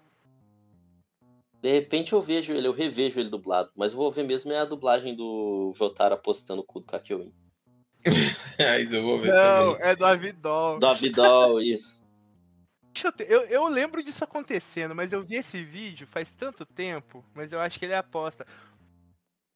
[1.61, 4.57] De repente eu vejo ele, eu revejo ele dublado, mas eu vou ver mesmo é
[4.59, 7.31] a dublagem do Jotaro apostando o cu do Kakyoin.
[8.57, 9.87] É, isso eu vou ver Não, também.
[9.87, 10.79] é do Avidol.
[10.79, 12.09] Do Abidol, isso.
[12.93, 16.65] Deixa eu, ter- eu, eu lembro disso acontecendo, mas eu vi esse vídeo faz tanto
[16.65, 18.45] tempo, mas eu acho que ele é aposta.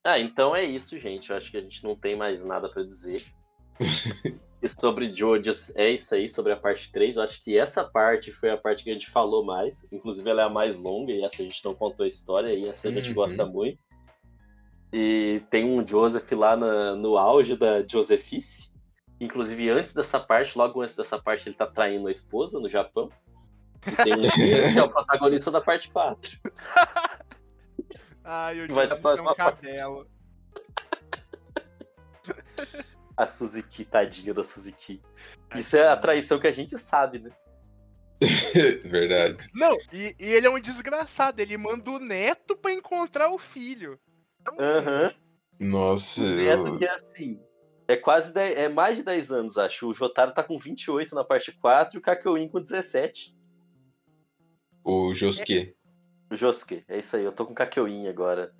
[0.06, 1.32] Ah, então é isso, gente.
[1.32, 3.18] Eu acho que a gente não tem mais nada pra dizer.
[4.62, 7.18] E sobre Jojas, é isso aí, sobre a parte 3.
[7.18, 9.86] Eu acho que essa parte foi a parte que a gente falou mais.
[9.92, 12.68] Inclusive, ela é a mais longa e essa a gente não contou a história e
[12.68, 13.16] essa a gente Uhum.
[13.16, 13.80] gosta muito.
[14.94, 18.74] E tem um Joseph lá na- no auge da Josephice.
[19.20, 23.10] Inclusive, antes dessa parte, logo antes dessa parte, ele tá traindo a esposa no Japão.
[23.86, 24.22] E tem um
[24.76, 26.40] que é o protagonista da parte 4.
[28.24, 30.08] Ai, disse na próxima um cabelo.
[33.18, 35.02] A Suzuki, tadinha da Suzuki.
[35.56, 37.32] Isso é a traição que a gente sabe, né?
[38.86, 39.50] Verdade.
[39.54, 44.00] Não, e, e ele é um desgraçado, ele manda o neto pra encontrar o filho.
[44.60, 45.14] Aham.
[45.60, 46.64] Nossa, O eu...
[46.64, 47.40] neto que é assim.
[47.88, 49.88] É quase 10, é mais de 10 anos, acho.
[49.88, 53.36] O Jotaro tá com 28 na parte 4 e o Kakyoin com 17.
[54.84, 55.76] O Josuke.
[56.32, 57.24] O Josuke, é isso aí.
[57.24, 58.52] Eu tô com o Kakyoin agora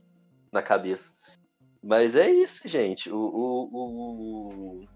[0.52, 1.12] na cabeça.
[1.86, 3.12] Mas é isso, gente.
[3.12, 3.16] O,
[3.72, 4.88] o,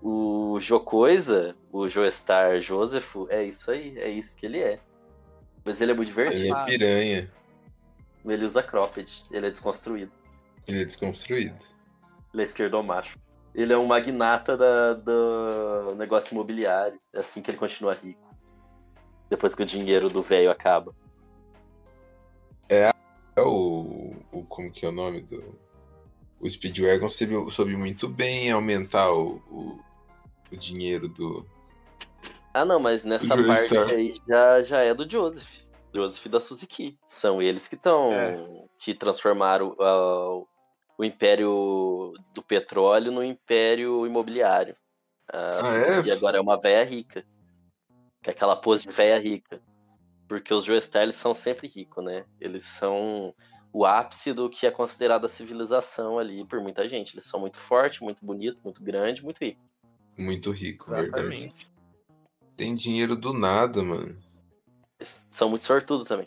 [0.00, 3.98] o, o Jocoisa, o Joestar Joseph, é isso aí.
[3.98, 4.78] É isso que ele é.
[5.64, 6.44] Mas ele é muito divertido.
[6.44, 7.30] Ele é piranha.
[8.24, 9.24] Ele usa cropped.
[9.32, 10.12] Ele é desconstruído.
[10.68, 11.58] Ele é desconstruído.
[12.32, 13.18] Ele é esquerdomacho.
[13.52, 17.00] Ele é um magnata da, do negócio imobiliário.
[17.12, 18.22] É assim que ele continua rico.
[19.28, 20.94] Depois que o dinheiro do velho acaba.
[22.68, 22.92] É
[23.36, 23.75] o, o.
[24.48, 25.58] Como que é o nome do.
[26.38, 29.80] O Speedwagon soube, soube muito bem aumentar o, o,
[30.52, 31.46] o dinheiro do.
[32.52, 33.90] Ah, não, mas nessa parte Star.
[33.90, 35.66] aí já, já é do Joseph.
[35.94, 36.98] Joseph da Suzuki.
[37.06, 38.12] São eles que estão.
[38.12, 38.66] É.
[38.78, 40.46] que transformaram uh,
[40.98, 44.74] o império do petróleo no império imobiliário.
[45.32, 46.02] Uh, ah, é?
[46.02, 47.24] E agora é uma véia rica.
[48.22, 49.60] Que é aquela pose de véia rica.
[50.28, 52.24] Porque os Joestar são sempre ricos, né?
[52.40, 53.34] Eles são
[53.76, 57.12] o ápice do que é considerada a civilização ali por muita gente.
[57.12, 59.62] Eles são muito fortes, muito bonitos, muito grandes, muito ricos.
[60.16, 61.40] Muito rico, Exatamente.
[61.40, 61.68] verdade.
[62.56, 64.18] Tem dinheiro do nada, mano.
[64.98, 66.26] Eles são muito sortudos também.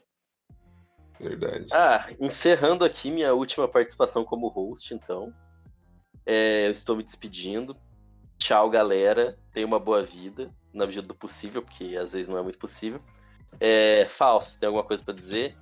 [1.20, 1.66] Verdade.
[1.74, 5.34] Ah, encerrando aqui minha última participação como host, então.
[6.28, 7.76] É, eu estou me despedindo.
[8.38, 9.40] Tchau, galera.
[9.52, 13.02] Tenha uma boa vida, na medida do possível, porque às vezes não é muito possível.
[13.60, 15.58] É, Fausto, tem alguma coisa para dizer?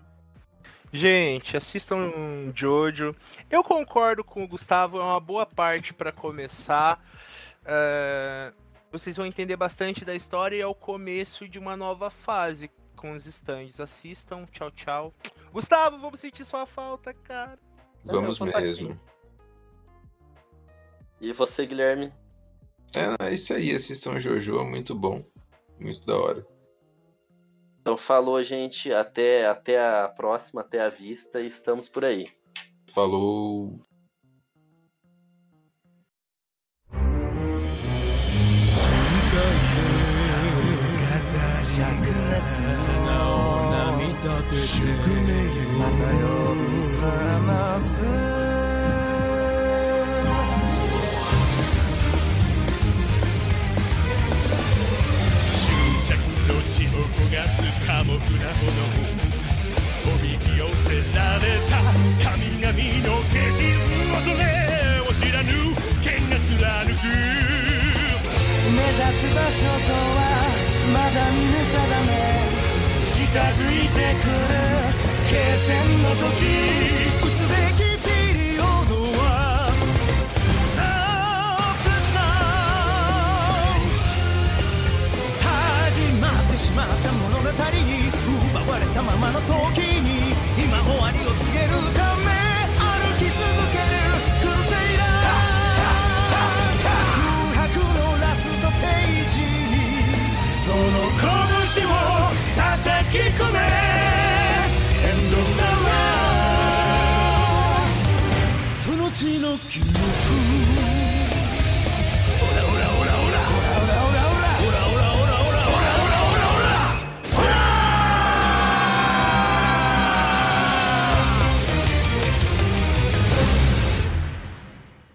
[0.92, 2.12] Gente, assistam
[2.56, 3.16] Jojo.
[3.50, 7.04] Eu concordo com o Gustavo, é uma boa parte para começar.
[7.64, 8.56] Uh,
[8.92, 13.12] vocês vão entender bastante da história e é o começo de uma nova fase com
[13.12, 13.80] os stands.
[13.80, 15.14] Assistam, tchau, tchau.
[15.52, 17.60] Gustavo, vamos sentir sua falta, cara.
[18.06, 19.00] Vamos mesmo.
[21.20, 22.14] E você, Guilherme?
[22.94, 25.22] É, é isso aí, assistam Jojo, é muito bom.
[25.80, 26.57] Muito da hora.
[27.88, 28.92] Então falou, gente.
[28.92, 32.28] Até, até a próxima, até a vista e estamos por aí.
[32.94, 33.80] Falou.
[57.30, 58.80] がす寡黙なほど
[60.14, 61.76] おびき寄せられた
[62.24, 62.72] 神々
[63.06, 63.68] の化身
[64.16, 64.44] 恐れ
[65.02, 65.52] を知らぬ
[66.02, 67.04] 剣が貫く
[68.72, 70.20] 目指す場所とは
[70.94, 71.76] まだ見ぬ定
[72.06, 72.18] め。
[73.10, 74.34] 近づいてくる。
[75.28, 75.36] 決
[75.66, 75.74] 戦
[76.04, 77.07] の時。
[87.58, 88.10] に
[88.52, 92.30] 奪われたままの時に今終わりを告げるため
[92.78, 92.86] 歩
[93.18, 93.42] き続
[93.74, 93.90] ける
[94.42, 96.28] クルセイラー
[96.84, 99.40] 空白のラストページ
[99.74, 99.76] に
[100.64, 100.78] その
[101.18, 101.92] 拳を
[102.56, 103.58] 叩き込め
[105.04, 106.28] End of the world
[108.76, 110.77] その血の記憶